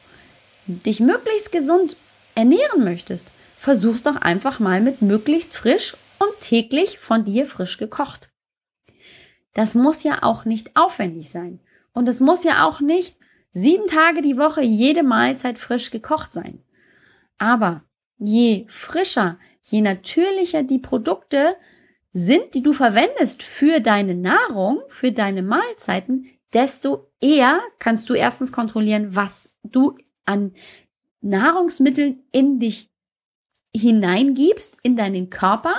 dich 0.66 1.02
möglichst 1.02 1.52
gesund 1.52 1.98
ernähren 2.36 2.86
möchtest, 2.86 3.34
versuch's 3.58 4.04
doch 4.04 4.16
einfach 4.16 4.60
mal 4.60 4.80
mit 4.80 5.02
möglichst 5.02 5.54
frisch 5.54 5.98
und 6.18 6.40
täglich 6.40 6.98
von 7.00 7.26
dir 7.26 7.46
frisch 7.46 7.78
gekocht. 7.78 8.30
Das 9.54 9.76
muss 9.76 10.04
ja 10.04 10.24
auch 10.24 10.46
nicht 10.46 10.78
aufwendig 10.78 11.30
sein. 11.30 11.60
Und 11.92 12.08
es 12.08 12.22
muss 12.22 12.46
ja 12.46 12.66
auch 12.66 12.80
nicht 12.80 13.18
sieben 13.54 13.88
Tage 13.88 14.22
die 14.22 14.38
Woche 14.38 14.62
jede 14.62 15.04
Mahlzeit 15.04 15.58
frisch 15.58 15.92
gekocht 15.92 16.34
sein. 16.34 16.64
Aber 17.38 17.84
je 18.18 18.66
frischer, 18.68 19.38
je 19.62 19.82
natürlicher 19.82 20.64
die 20.64 20.80
Produkte 20.80 21.56
sind, 22.12 22.54
die 22.54 22.62
du 22.62 22.74
verwendest 22.74 23.44
für 23.44 23.80
deine 23.80 24.16
Nahrung, 24.16 24.82
für 24.88 25.12
deine 25.12 25.42
Mahlzeiten, 25.42 26.28
desto 26.54 27.12
eher 27.20 27.60
kannst 27.80 28.10
du 28.10 28.14
erstens 28.14 28.52
kontrollieren, 28.52 29.16
was 29.16 29.50
du 29.64 29.98
an 30.26 30.54
Nahrungsmitteln 31.22 32.24
in 32.32 32.60
dich 32.60 32.92
hineingibst, 33.76 34.78
in 34.84 34.96
deinen 34.96 35.30
Körper, 35.30 35.74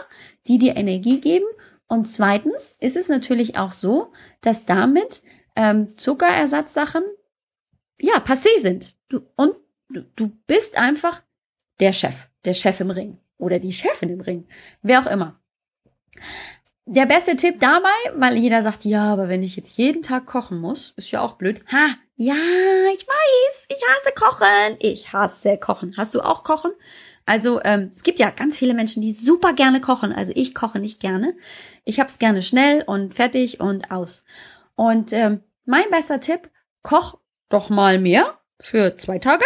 die 0.49 0.59
dir 0.59 0.77
Energie 0.77 1.21
geben. 1.21 1.47
Und 1.87 2.07
zweitens 2.07 2.75
ist 2.81 2.97
es 2.97 3.09
natürlich 3.09 3.57
auch 3.57 3.73
so, 3.73 4.13
dass 4.41 4.65
damit 4.65 5.23
ähm, 5.55 5.97
Zuckerersatzsachen 5.97 7.05
ja 8.01 8.19
passé 8.19 8.49
sind. 8.61 8.95
Du, 9.09 9.21
und 9.37 9.55
du, 9.89 10.03
du 10.17 10.29
bist 10.47 10.79
einfach 10.79 11.23
der 11.81 11.93
Chef, 11.93 12.29
der 12.45 12.55
Chef 12.55 12.81
im 12.81 12.91
Ring 12.91 13.19
oder 13.39 13.59
die 13.59 13.73
Chefin 13.73 14.11
im 14.11 14.21
Ring, 14.21 14.47
wer 14.83 15.01
auch 15.01 15.11
immer. 15.11 15.41
Der 16.87 17.07
beste 17.07 17.35
Tipp 17.37 17.61
dabei, 17.61 17.89
weil 18.15 18.37
jeder 18.37 18.63
sagt, 18.63 18.85
ja, 18.85 19.11
aber 19.11 19.29
wenn 19.29 19.43
ich 19.43 19.57
jetzt 19.57 19.79
jeden 19.79 20.03
Tag 20.03 20.27
kochen 20.27 20.59
muss, 20.59 20.93
ist 20.97 21.11
ja 21.11 21.23
auch 21.23 21.35
blöd. 21.35 21.63
Ha, 21.73 21.95
ja, 22.17 22.35
ich 22.93 23.07
weiß, 23.07 23.67
ich 23.69 23.83
hasse 23.89 24.15
Kochen. 24.15 24.77
Ich 24.81 25.13
hasse 25.13 25.57
Kochen. 25.57 25.95
Hast 25.97 26.15
du 26.15 26.21
auch 26.21 26.45
Kochen? 26.45 26.73
Also 27.27 27.61
ähm, 27.65 27.91
es 27.95 28.03
gibt 28.03 28.19
ja 28.19 28.31
ganz 28.31 28.59
viele 28.59 28.75
Menschen, 28.75 29.01
die 29.01 29.13
super 29.13 29.55
gerne 29.55 29.81
kochen. 29.81 30.13
Also 30.13 30.33
ich 30.37 30.55
koche 30.55 30.79
nicht 30.79 31.01
gerne. 31.01 31.35
Ich 31.85 31.99
hab's 31.99 32.19
gerne 32.19 32.43
schnell 32.43 32.85
und 32.87 33.15
fertig 33.15 33.61
und 33.61 33.91
aus. 33.91 34.25
Und 34.75 35.13
ähm, 35.13 35.43
mein 35.65 35.89
bester 35.91 36.21
Tipp, 36.21 36.51
koch 36.83 37.19
doch 37.55 37.71
mal 37.71 37.99
mehr 37.99 38.39
für 38.61 38.97
zwei 38.97 39.19
Tage 39.19 39.45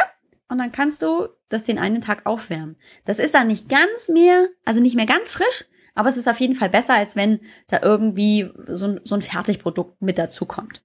und 0.48 0.58
dann 0.58 0.72
kannst 0.72 1.02
du 1.02 1.28
das 1.48 1.62
den 1.62 1.78
einen 1.78 2.00
Tag 2.00 2.26
aufwärmen. 2.26 2.76
Das 3.04 3.18
ist 3.18 3.34
dann 3.34 3.46
nicht 3.46 3.68
ganz 3.68 4.08
mehr, 4.08 4.48
also 4.64 4.80
nicht 4.80 4.96
mehr 4.96 5.06
ganz 5.06 5.30
frisch, 5.30 5.66
aber 5.94 6.08
es 6.08 6.16
ist 6.16 6.28
auf 6.28 6.40
jeden 6.40 6.54
Fall 6.54 6.68
besser, 6.68 6.94
als 6.94 7.16
wenn 7.16 7.40
da 7.68 7.80
irgendwie 7.82 8.50
so 8.66 8.86
ein, 8.86 9.00
so 9.04 9.14
ein 9.14 9.22
Fertigprodukt 9.22 10.00
mit 10.00 10.18
dazu 10.18 10.46
kommt. 10.46 10.82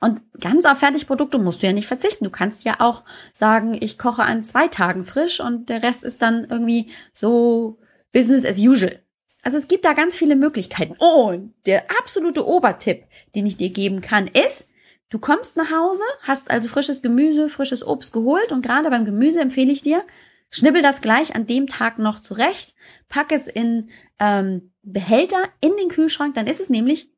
Und 0.00 0.20
ganz 0.40 0.66
auf 0.66 0.78
Fertigprodukte 0.78 1.38
musst 1.38 1.62
du 1.62 1.66
ja 1.66 1.72
nicht 1.72 1.86
verzichten. 1.86 2.24
Du 2.24 2.30
kannst 2.30 2.64
ja 2.64 2.80
auch 2.80 3.02
sagen, 3.32 3.76
ich 3.80 3.98
koche 3.98 4.22
an 4.22 4.44
zwei 4.44 4.68
Tagen 4.68 5.04
frisch 5.04 5.40
und 5.40 5.68
der 5.68 5.82
Rest 5.82 6.04
ist 6.04 6.20
dann 6.20 6.46
irgendwie 6.50 6.90
so 7.14 7.78
Business 8.12 8.44
as 8.44 8.58
usual. 8.58 9.00
Also 9.42 9.58
es 9.58 9.68
gibt 9.68 9.84
da 9.84 9.94
ganz 9.94 10.16
viele 10.16 10.36
Möglichkeiten. 10.36 10.96
Und 10.98 11.54
der 11.66 11.84
absolute 12.00 12.46
Obertipp, 12.46 13.04
den 13.34 13.46
ich 13.46 13.56
dir 13.56 13.70
geben 13.70 14.00
kann, 14.00 14.26
ist, 14.26 14.68
du 15.10 15.18
kommst 15.18 15.56
nach 15.56 15.70
Hause, 15.70 16.02
hast 16.22 16.50
also 16.50 16.68
frisches 16.68 17.02
Gemüse, 17.02 17.48
frisches 17.48 17.86
Obst 17.86 18.12
geholt 18.12 18.52
und 18.52 18.62
gerade 18.62 18.90
beim 18.90 19.04
Gemüse 19.04 19.40
empfehle 19.40 19.72
ich 19.72 19.82
dir, 19.82 20.04
schnibbel 20.50 20.82
das 20.82 21.00
gleich 21.00 21.34
an 21.34 21.46
dem 21.46 21.66
Tag 21.66 21.98
noch 21.98 22.20
zurecht, 22.20 22.74
pack 23.08 23.32
es 23.32 23.46
in 23.46 23.90
ähm, 24.18 24.72
Behälter 24.82 25.42
in 25.60 25.76
den 25.76 25.88
Kühlschrank, 25.88 26.34
dann 26.34 26.46
ist 26.46 26.60
es 26.60 26.70
nämlich 26.70 27.10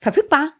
verfügbar 0.00 0.52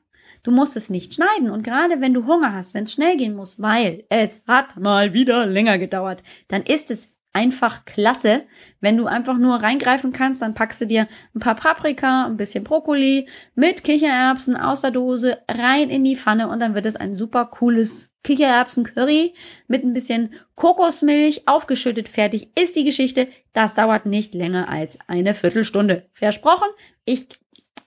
Du 0.42 0.50
musst 0.50 0.76
es 0.76 0.90
nicht 0.90 1.14
schneiden. 1.14 1.50
Und 1.50 1.62
gerade 1.62 2.00
wenn 2.00 2.14
du 2.14 2.26
Hunger 2.26 2.52
hast, 2.52 2.74
wenn 2.74 2.85
es 2.85 2.92
schnell 2.92 3.16
gehen 3.16 3.35
muss, 3.35 3.61
weil 3.61 4.04
es 4.08 4.42
hat 4.46 4.76
mal 4.76 5.12
wieder 5.12 5.46
länger 5.46 5.78
gedauert, 5.78 6.22
dann 6.48 6.62
ist 6.62 6.90
es 6.90 7.14
einfach 7.33 7.85
klasse. 7.85 8.45
Wenn 8.81 8.97
du 8.97 9.07
einfach 9.07 9.38
nur 9.38 9.62
reingreifen 9.62 10.12
kannst, 10.12 10.42
dann 10.42 10.55
packst 10.55 10.81
du 10.81 10.87
dir 10.87 11.09
ein 11.35 11.40
paar 11.40 11.55
Paprika, 11.55 12.27
ein 12.27 12.37
bisschen 12.37 12.64
Brokkoli 12.64 13.29
mit 13.55 13.85
Kichererbsen 13.85 14.57
aus 14.57 14.83
der 14.83 14.90
Dose 14.90 15.38
rein 15.49 15.90
in 15.90 16.05
die 16.05 16.16
Pfanne 16.16 16.49
und 16.49 16.61
dann 16.61 16.75
wird 16.75 16.87
es 16.87 16.97
ein 16.97 17.14
super 17.14 17.47
cooles 17.47 18.12
Kichererbsen-Curry 18.25 19.35
mit 19.66 19.83
ein 19.83 19.92
bisschen 19.92 20.35
Kokosmilch 20.55 21.49
aufgeschüttet. 21.49 22.09
Fertig 22.09 22.51
ist 22.59 22.77
die 22.77 22.85
Geschichte. 22.85 23.29
Das 23.53 23.75
dauert 23.75 24.07
nicht 24.07 24.35
länger 24.35 24.68
als 24.68 24.99
eine 25.09 25.35
Viertelstunde. 25.35 26.09
Versprochen. 26.12 26.68
Ich 27.05 27.29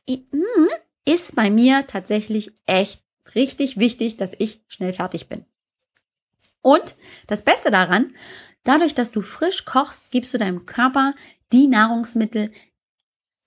hm, 0.07 0.67
ist 1.05 1.35
bei 1.35 1.49
mir 1.49 1.87
tatsächlich 1.87 2.51
echt 2.65 3.01
richtig 3.33 3.77
wichtig, 3.77 4.17
dass 4.17 4.31
ich 4.37 4.63
schnell 4.67 4.93
fertig 4.93 5.29
bin. 5.29 5.45
Und 6.61 6.95
das 7.27 7.43
Beste 7.43 7.69
daran, 7.69 8.11
dadurch, 8.65 8.93
dass 8.93 9.11
du 9.11 9.21
frisch 9.21 9.63
kochst, 9.63 10.11
gibst 10.11 10.33
du 10.33 10.37
deinem 10.37 10.65
Körper 10.65 11.13
die 11.53 11.67
Nahrungsmittel, 11.67 12.51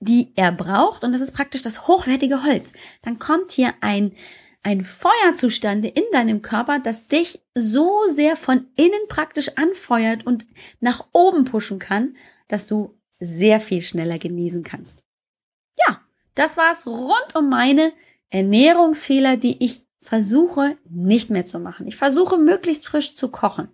die 0.00 0.32
er 0.36 0.52
braucht. 0.52 1.04
Und 1.04 1.12
das 1.12 1.20
ist 1.20 1.32
praktisch 1.32 1.62
das 1.62 1.86
hochwertige 1.86 2.44
Holz. 2.44 2.72
Dann 3.02 3.18
kommt 3.18 3.52
hier 3.52 3.74
ein, 3.80 4.12
ein 4.62 4.82
Feuer 4.82 5.34
zustande 5.34 5.88
in 5.88 6.04
deinem 6.12 6.40
Körper, 6.40 6.78
das 6.78 7.06
dich 7.06 7.42
so 7.54 8.00
sehr 8.08 8.36
von 8.36 8.68
innen 8.76 9.08
praktisch 9.08 9.56
anfeuert 9.56 10.26
und 10.26 10.46
nach 10.80 11.06
oben 11.12 11.44
pushen 11.44 11.78
kann, 11.78 12.16
dass 12.46 12.66
du 12.66 12.98
sehr 13.20 13.60
viel 13.60 13.82
schneller 13.82 14.18
genießen 14.18 14.62
kannst. 14.62 15.02
Ja, 15.86 16.00
das 16.34 16.56
war's 16.56 16.86
rund 16.86 17.34
um 17.34 17.48
meine 17.48 17.92
Ernährungsfehler, 18.30 19.36
die 19.36 19.62
ich 19.64 19.87
versuche 20.08 20.78
nicht 20.88 21.28
mehr 21.28 21.44
zu 21.44 21.60
machen. 21.60 21.86
Ich 21.86 21.96
versuche 21.96 22.38
möglichst 22.38 22.86
frisch 22.86 23.14
zu 23.14 23.28
kochen. 23.28 23.68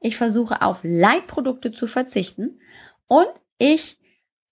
Ich 0.00 0.16
versuche 0.16 0.62
auf 0.62 0.82
Leitprodukte 0.84 1.72
zu 1.72 1.88
verzichten 1.88 2.60
und 3.08 3.28
ich 3.58 3.98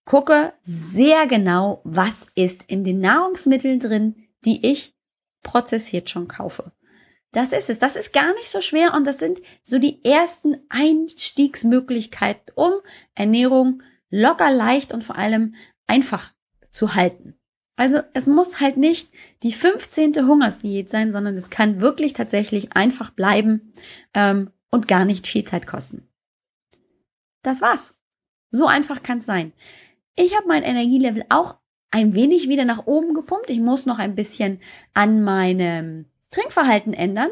gucke 0.03 0.51
sehr 0.65 1.27
genau, 1.27 1.79
was 1.85 2.27
ist 2.35 2.63
in 2.67 2.83
den 2.83 2.99
Nahrungsmitteln 2.99 3.79
drin, 3.79 4.27
die 4.43 4.69
ich 4.69 4.97
prozessiert 5.41 6.09
schon 6.09 6.27
kaufe. 6.27 6.73
Das 7.31 7.53
ist 7.53 7.69
es. 7.69 7.79
Das 7.79 7.95
ist 7.95 8.11
gar 8.11 8.33
nicht 8.33 8.49
so 8.49 8.59
schwer 8.59 8.93
und 8.93 9.07
das 9.07 9.19
sind 9.19 9.39
so 9.63 9.79
die 9.79 10.03
ersten 10.03 10.57
Einstiegsmöglichkeiten, 10.67 12.51
um 12.55 12.73
Ernährung 13.15 13.81
locker, 14.09 14.51
leicht 14.51 14.93
und 14.93 15.05
vor 15.05 15.15
allem 15.15 15.55
einfach 15.87 16.33
zu 16.69 16.95
halten. 16.95 17.38
Also 17.79 18.01
es 18.13 18.27
muss 18.27 18.59
halt 18.59 18.75
nicht 18.75 19.09
die 19.41 19.53
15. 19.53 20.27
Hungersdiät 20.27 20.89
sein, 20.89 21.13
sondern 21.13 21.37
es 21.37 21.49
kann 21.49 21.79
wirklich 21.79 22.11
tatsächlich 22.11 22.73
einfach 22.73 23.11
bleiben 23.11 23.71
ähm, 24.13 24.49
und 24.69 24.89
gar 24.89 25.05
nicht 25.05 25.27
viel 25.27 25.45
Zeit 25.45 25.65
kosten. 25.65 26.05
Das 27.41 27.61
war's. 27.61 27.97
So 28.51 28.67
einfach 28.67 29.01
kann's 29.01 29.25
sein. 29.25 29.53
Ich 30.17 30.35
habe 30.35 30.45
mein 30.45 30.63
Energielevel 30.63 31.23
auch 31.29 31.55
ein 31.89 32.13
wenig 32.13 32.49
wieder 32.49 32.65
nach 32.65 32.85
oben 32.85 33.13
gepumpt. 33.13 33.49
Ich 33.49 33.61
muss 33.61 33.85
noch 33.85 33.97
ein 33.97 34.13
bisschen 34.13 34.59
an 34.93 35.23
meinem 35.23 36.03
Trinkverhalten 36.31 36.93
ändern. 36.93 37.29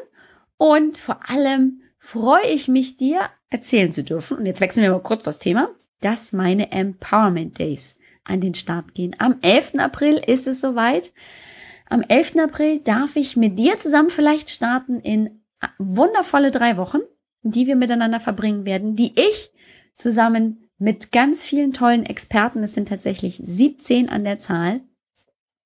Und 0.56 0.98
vor 0.98 1.30
allem 1.30 1.82
freue 2.00 2.48
ich 2.48 2.70
mich, 2.70 2.96
dir 2.96 3.30
erzählen 3.50 3.92
zu 3.92 4.02
dürfen. 4.02 4.38
Und 4.38 4.46
jetzt 4.46 4.62
wechseln 4.62 4.84
wir 4.84 4.92
mal 4.92 5.04
kurz 5.04 5.26
das 5.26 5.40
Thema, 5.40 5.76
dass 6.00 6.32
meine 6.32 6.72
Empowerment 6.72 7.60
Days 7.60 7.97
an 8.28 8.42
den 8.42 8.54
Start 8.54 8.94
gehen. 8.94 9.16
Am 9.20 9.38
11. 9.42 9.76
April 9.80 10.22
ist 10.26 10.48
es 10.48 10.62
soweit. 10.62 11.12
Am 11.90 12.02
11. 12.02 12.38
April 12.38 12.80
darf 12.80 13.16
ich 13.16 13.38
mit 13.38 13.58
dir 13.58 13.78
zusammen 13.78 14.10
vielleicht 14.10 14.50
starten 14.50 15.00
in 15.00 15.42
wundervolle 15.78 16.52
drei 16.52 16.78
Wochen, 16.78 17.00
die 17.42 17.68
wir 17.68 17.76
miteinander 17.76 18.20
verbringen 18.20 18.66
werden, 18.66 18.96
die 18.96 19.14
ich 19.16 19.52
zusammen 19.96 20.70
mit 20.78 21.12
ganz 21.12 21.44
vielen 21.44 21.74
tollen 21.74 22.06
Experten, 22.06 22.64
es 22.64 22.74
sind 22.74 22.88
tatsächlich 22.88 23.42
17 23.44 24.10
an 24.10 24.24
der 24.24 24.38
Zahl, 24.38 24.82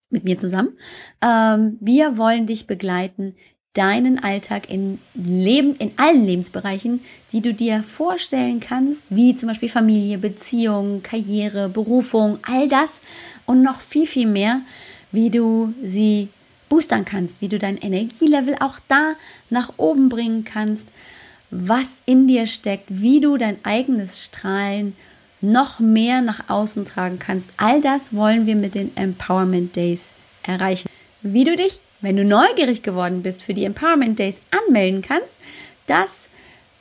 mit 0.10 0.24
mir 0.24 0.38
zusammen. 0.38 0.78
Ähm, 1.22 1.78
wir 1.80 2.18
wollen 2.18 2.46
dich 2.46 2.68
begleiten 2.68 3.36
deinen 3.74 4.22
Alltag 4.22 4.70
in 4.70 5.00
Leben, 5.14 5.76
in 5.78 5.94
allen 5.96 6.26
Lebensbereichen, 6.26 7.02
die 7.32 7.42
du 7.42 7.54
dir 7.54 7.84
vorstellen 7.84 8.60
kannst, 8.60 9.16
wie 9.16 9.34
zum 9.34 9.48
Beispiel 9.48 9.70
Familie, 9.70 10.18
Beziehung, 10.18 11.02
Karriere, 11.04 11.70
Berufung, 11.70 12.40
all 12.42 12.68
das 12.68 13.02
und 13.46 13.64
noch 13.64 13.80
viel, 13.80 14.06
viel 14.06 14.28
mehr, 14.28 14.62
wie 15.12 15.30
du 15.30 15.74
sie 15.82 16.28
boostern 16.68 17.06
kannst, 17.06 17.42
wie 17.42 17.48
du 17.48 17.60
dein 17.60 17.78
Energielevel 17.78 18.56
auch 18.60 18.80
da 18.88 19.14
nach 19.50 19.74
oben 19.78 20.10
bringen 20.10 20.44
kannst, 20.44 20.90
was 21.50 22.02
in 22.06 22.28
dir 22.28 22.48
steckt, 22.48 22.86
wie 22.90 23.20
du 23.20 23.38
dein 23.38 23.58
eigenes 23.64 24.24
Strahlen 24.24 24.96
noch 25.42 25.80
mehr 25.80 26.22
nach 26.22 26.50
außen 26.50 26.86
tragen 26.86 27.20
kannst. 27.20 27.50
All 27.58 27.82
das 27.82 28.14
wollen 28.14 28.46
wir 28.46 28.56
mit 28.56 28.76
den 28.76 28.96
Empowerment 28.96 29.76
Days 29.76 30.12
erreichen. 30.44 30.90
Wie 31.22 31.44
du 31.44 31.56
dich 31.56 31.80
wenn 32.02 32.18
du 32.18 32.26
neugierig 32.26 32.84
geworden 32.84 33.24
bist 33.24 33.42
für 33.42 33.54
die 33.54 33.66
Empowerment 33.66 34.20
Days, 34.20 34.42
anmelden 34.52 35.02
kannst. 35.02 35.36
Das 35.88 36.30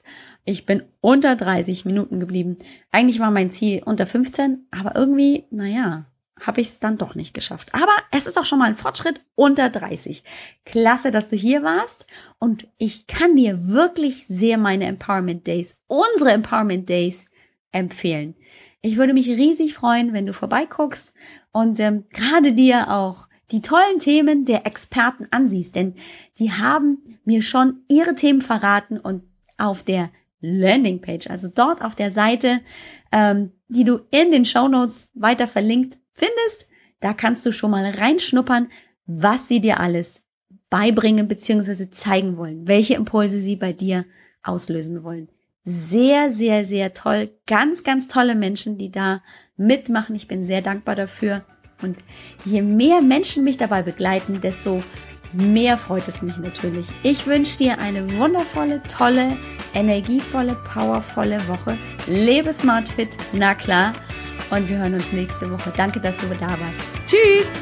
ich 0.46 0.64
bin 0.64 0.84
unter 1.00 1.36
30 1.36 1.84
Minuten 1.84 2.20
geblieben. 2.20 2.56
Eigentlich 2.92 3.20
war 3.20 3.30
mein 3.30 3.50
Ziel 3.50 3.82
unter 3.84 4.06
15, 4.06 4.66
aber 4.70 4.94
irgendwie, 4.94 5.44
naja, 5.50 6.06
habe 6.40 6.60
ich 6.60 6.68
es 6.68 6.78
dann 6.78 6.98
doch 6.98 7.14
nicht 7.14 7.34
geschafft. 7.34 7.74
Aber 7.74 7.92
es 8.12 8.26
ist 8.26 8.36
doch 8.36 8.44
schon 8.44 8.60
mal 8.60 8.66
ein 8.66 8.74
Fortschritt 8.74 9.20
unter 9.34 9.70
30. 9.70 10.22
Klasse, 10.64 11.10
dass 11.10 11.28
du 11.28 11.36
hier 11.36 11.62
warst. 11.62 12.06
Und 12.38 12.68
ich 12.78 13.08
kann 13.08 13.34
dir 13.34 13.66
wirklich 13.66 14.26
sehr 14.28 14.56
meine 14.56 14.84
Empowerment 14.84 15.46
Days, 15.46 15.76
unsere 15.88 16.30
Empowerment 16.30 16.88
Days 16.88 17.26
empfehlen. 17.72 18.36
Ich 18.82 18.96
würde 18.98 19.14
mich 19.14 19.28
riesig 19.28 19.74
freuen, 19.74 20.12
wenn 20.12 20.26
du 20.26 20.32
vorbeiguckst 20.32 21.12
und 21.50 21.80
ähm, 21.80 22.04
gerade 22.12 22.52
dir 22.52 22.92
auch 22.92 23.26
die 23.50 23.62
tollen 23.62 23.98
Themen 23.98 24.44
der 24.44 24.64
Experten 24.64 25.26
ansiehst, 25.32 25.74
denn 25.74 25.94
die 26.38 26.52
haben 26.52 27.18
mir 27.24 27.42
schon 27.42 27.80
ihre 27.88 28.14
Themen 28.14 28.42
verraten 28.42 28.98
und 29.00 29.24
auf 29.58 29.82
der 29.82 30.10
Landingpage, 30.40 31.28
also 31.28 31.48
dort 31.48 31.82
auf 31.82 31.94
der 31.94 32.10
Seite, 32.10 32.60
ähm, 33.12 33.52
die 33.68 33.84
du 33.84 34.00
in 34.10 34.32
den 34.32 34.44
Show 34.44 34.68
Notes 34.68 35.10
weiter 35.14 35.48
verlinkt 35.48 35.98
findest. 36.12 36.68
Da 37.00 37.12
kannst 37.12 37.44
du 37.46 37.52
schon 37.52 37.70
mal 37.70 37.84
reinschnuppern, 37.84 38.68
was 39.06 39.48
sie 39.48 39.60
dir 39.60 39.80
alles 39.80 40.22
beibringen 40.70 41.28
bzw. 41.28 41.90
zeigen 41.90 42.36
wollen, 42.36 42.66
welche 42.66 42.94
Impulse 42.94 43.40
sie 43.40 43.56
bei 43.56 43.72
dir 43.72 44.04
auslösen 44.42 45.04
wollen. 45.04 45.28
Sehr, 45.64 46.30
sehr, 46.30 46.64
sehr 46.64 46.94
toll. 46.94 47.30
Ganz, 47.46 47.82
ganz 47.82 48.06
tolle 48.08 48.34
Menschen, 48.34 48.78
die 48.78 48.90
da 48.90 49.22
mitmachen. 49.56 50.14
Ich 50.14 50.28
bin 50.28 50.44
sehr 50.44 50.62
dankbar 50.62 50.94
dafür. 50.94 51.44
Und 51.82 51.98
je 52.44 52.62
mehr 52.62 53.02
Menschen 53.02 53.44
mich 53.44 53.56
dabei 53.56 53.82
begleiten, 53.82 54.40
desto 54.40 54.78
mehr 55.36 55.78
freut 55.78 56.08
es 56.08 56.22
mich 56.22 56.36
natürlich. 56.38 56.86
Ich 57.02 57.26
wünsche 57.26 57.58
dir 57.58 57.78
eine 57.78 58.10
wundervolle, 58.18 58.82
tolle, 58.84 59.36
energievolle, 59.74 60.56
powervolle 60.72 61.46
Woche. 61.48 61.78
Lebe 62.06 62.52
smart 62.52 62.88
fit, 62.88 63.10
na 63.32 63.54
klar. 63.54 63.92
Und 64.50 64.68
wir 64.68 64.78
hören 64.78 64.94
uns 64.94 65.12
nächste 65.12 65.50
Woche. 65.50 65.72
Danke, 65.76 66.00
dass 66.00 66.16
du 66.16 66.26
da 66.40 66.48
warst. 66.48 66.80
Tschüss! 67.06 67.56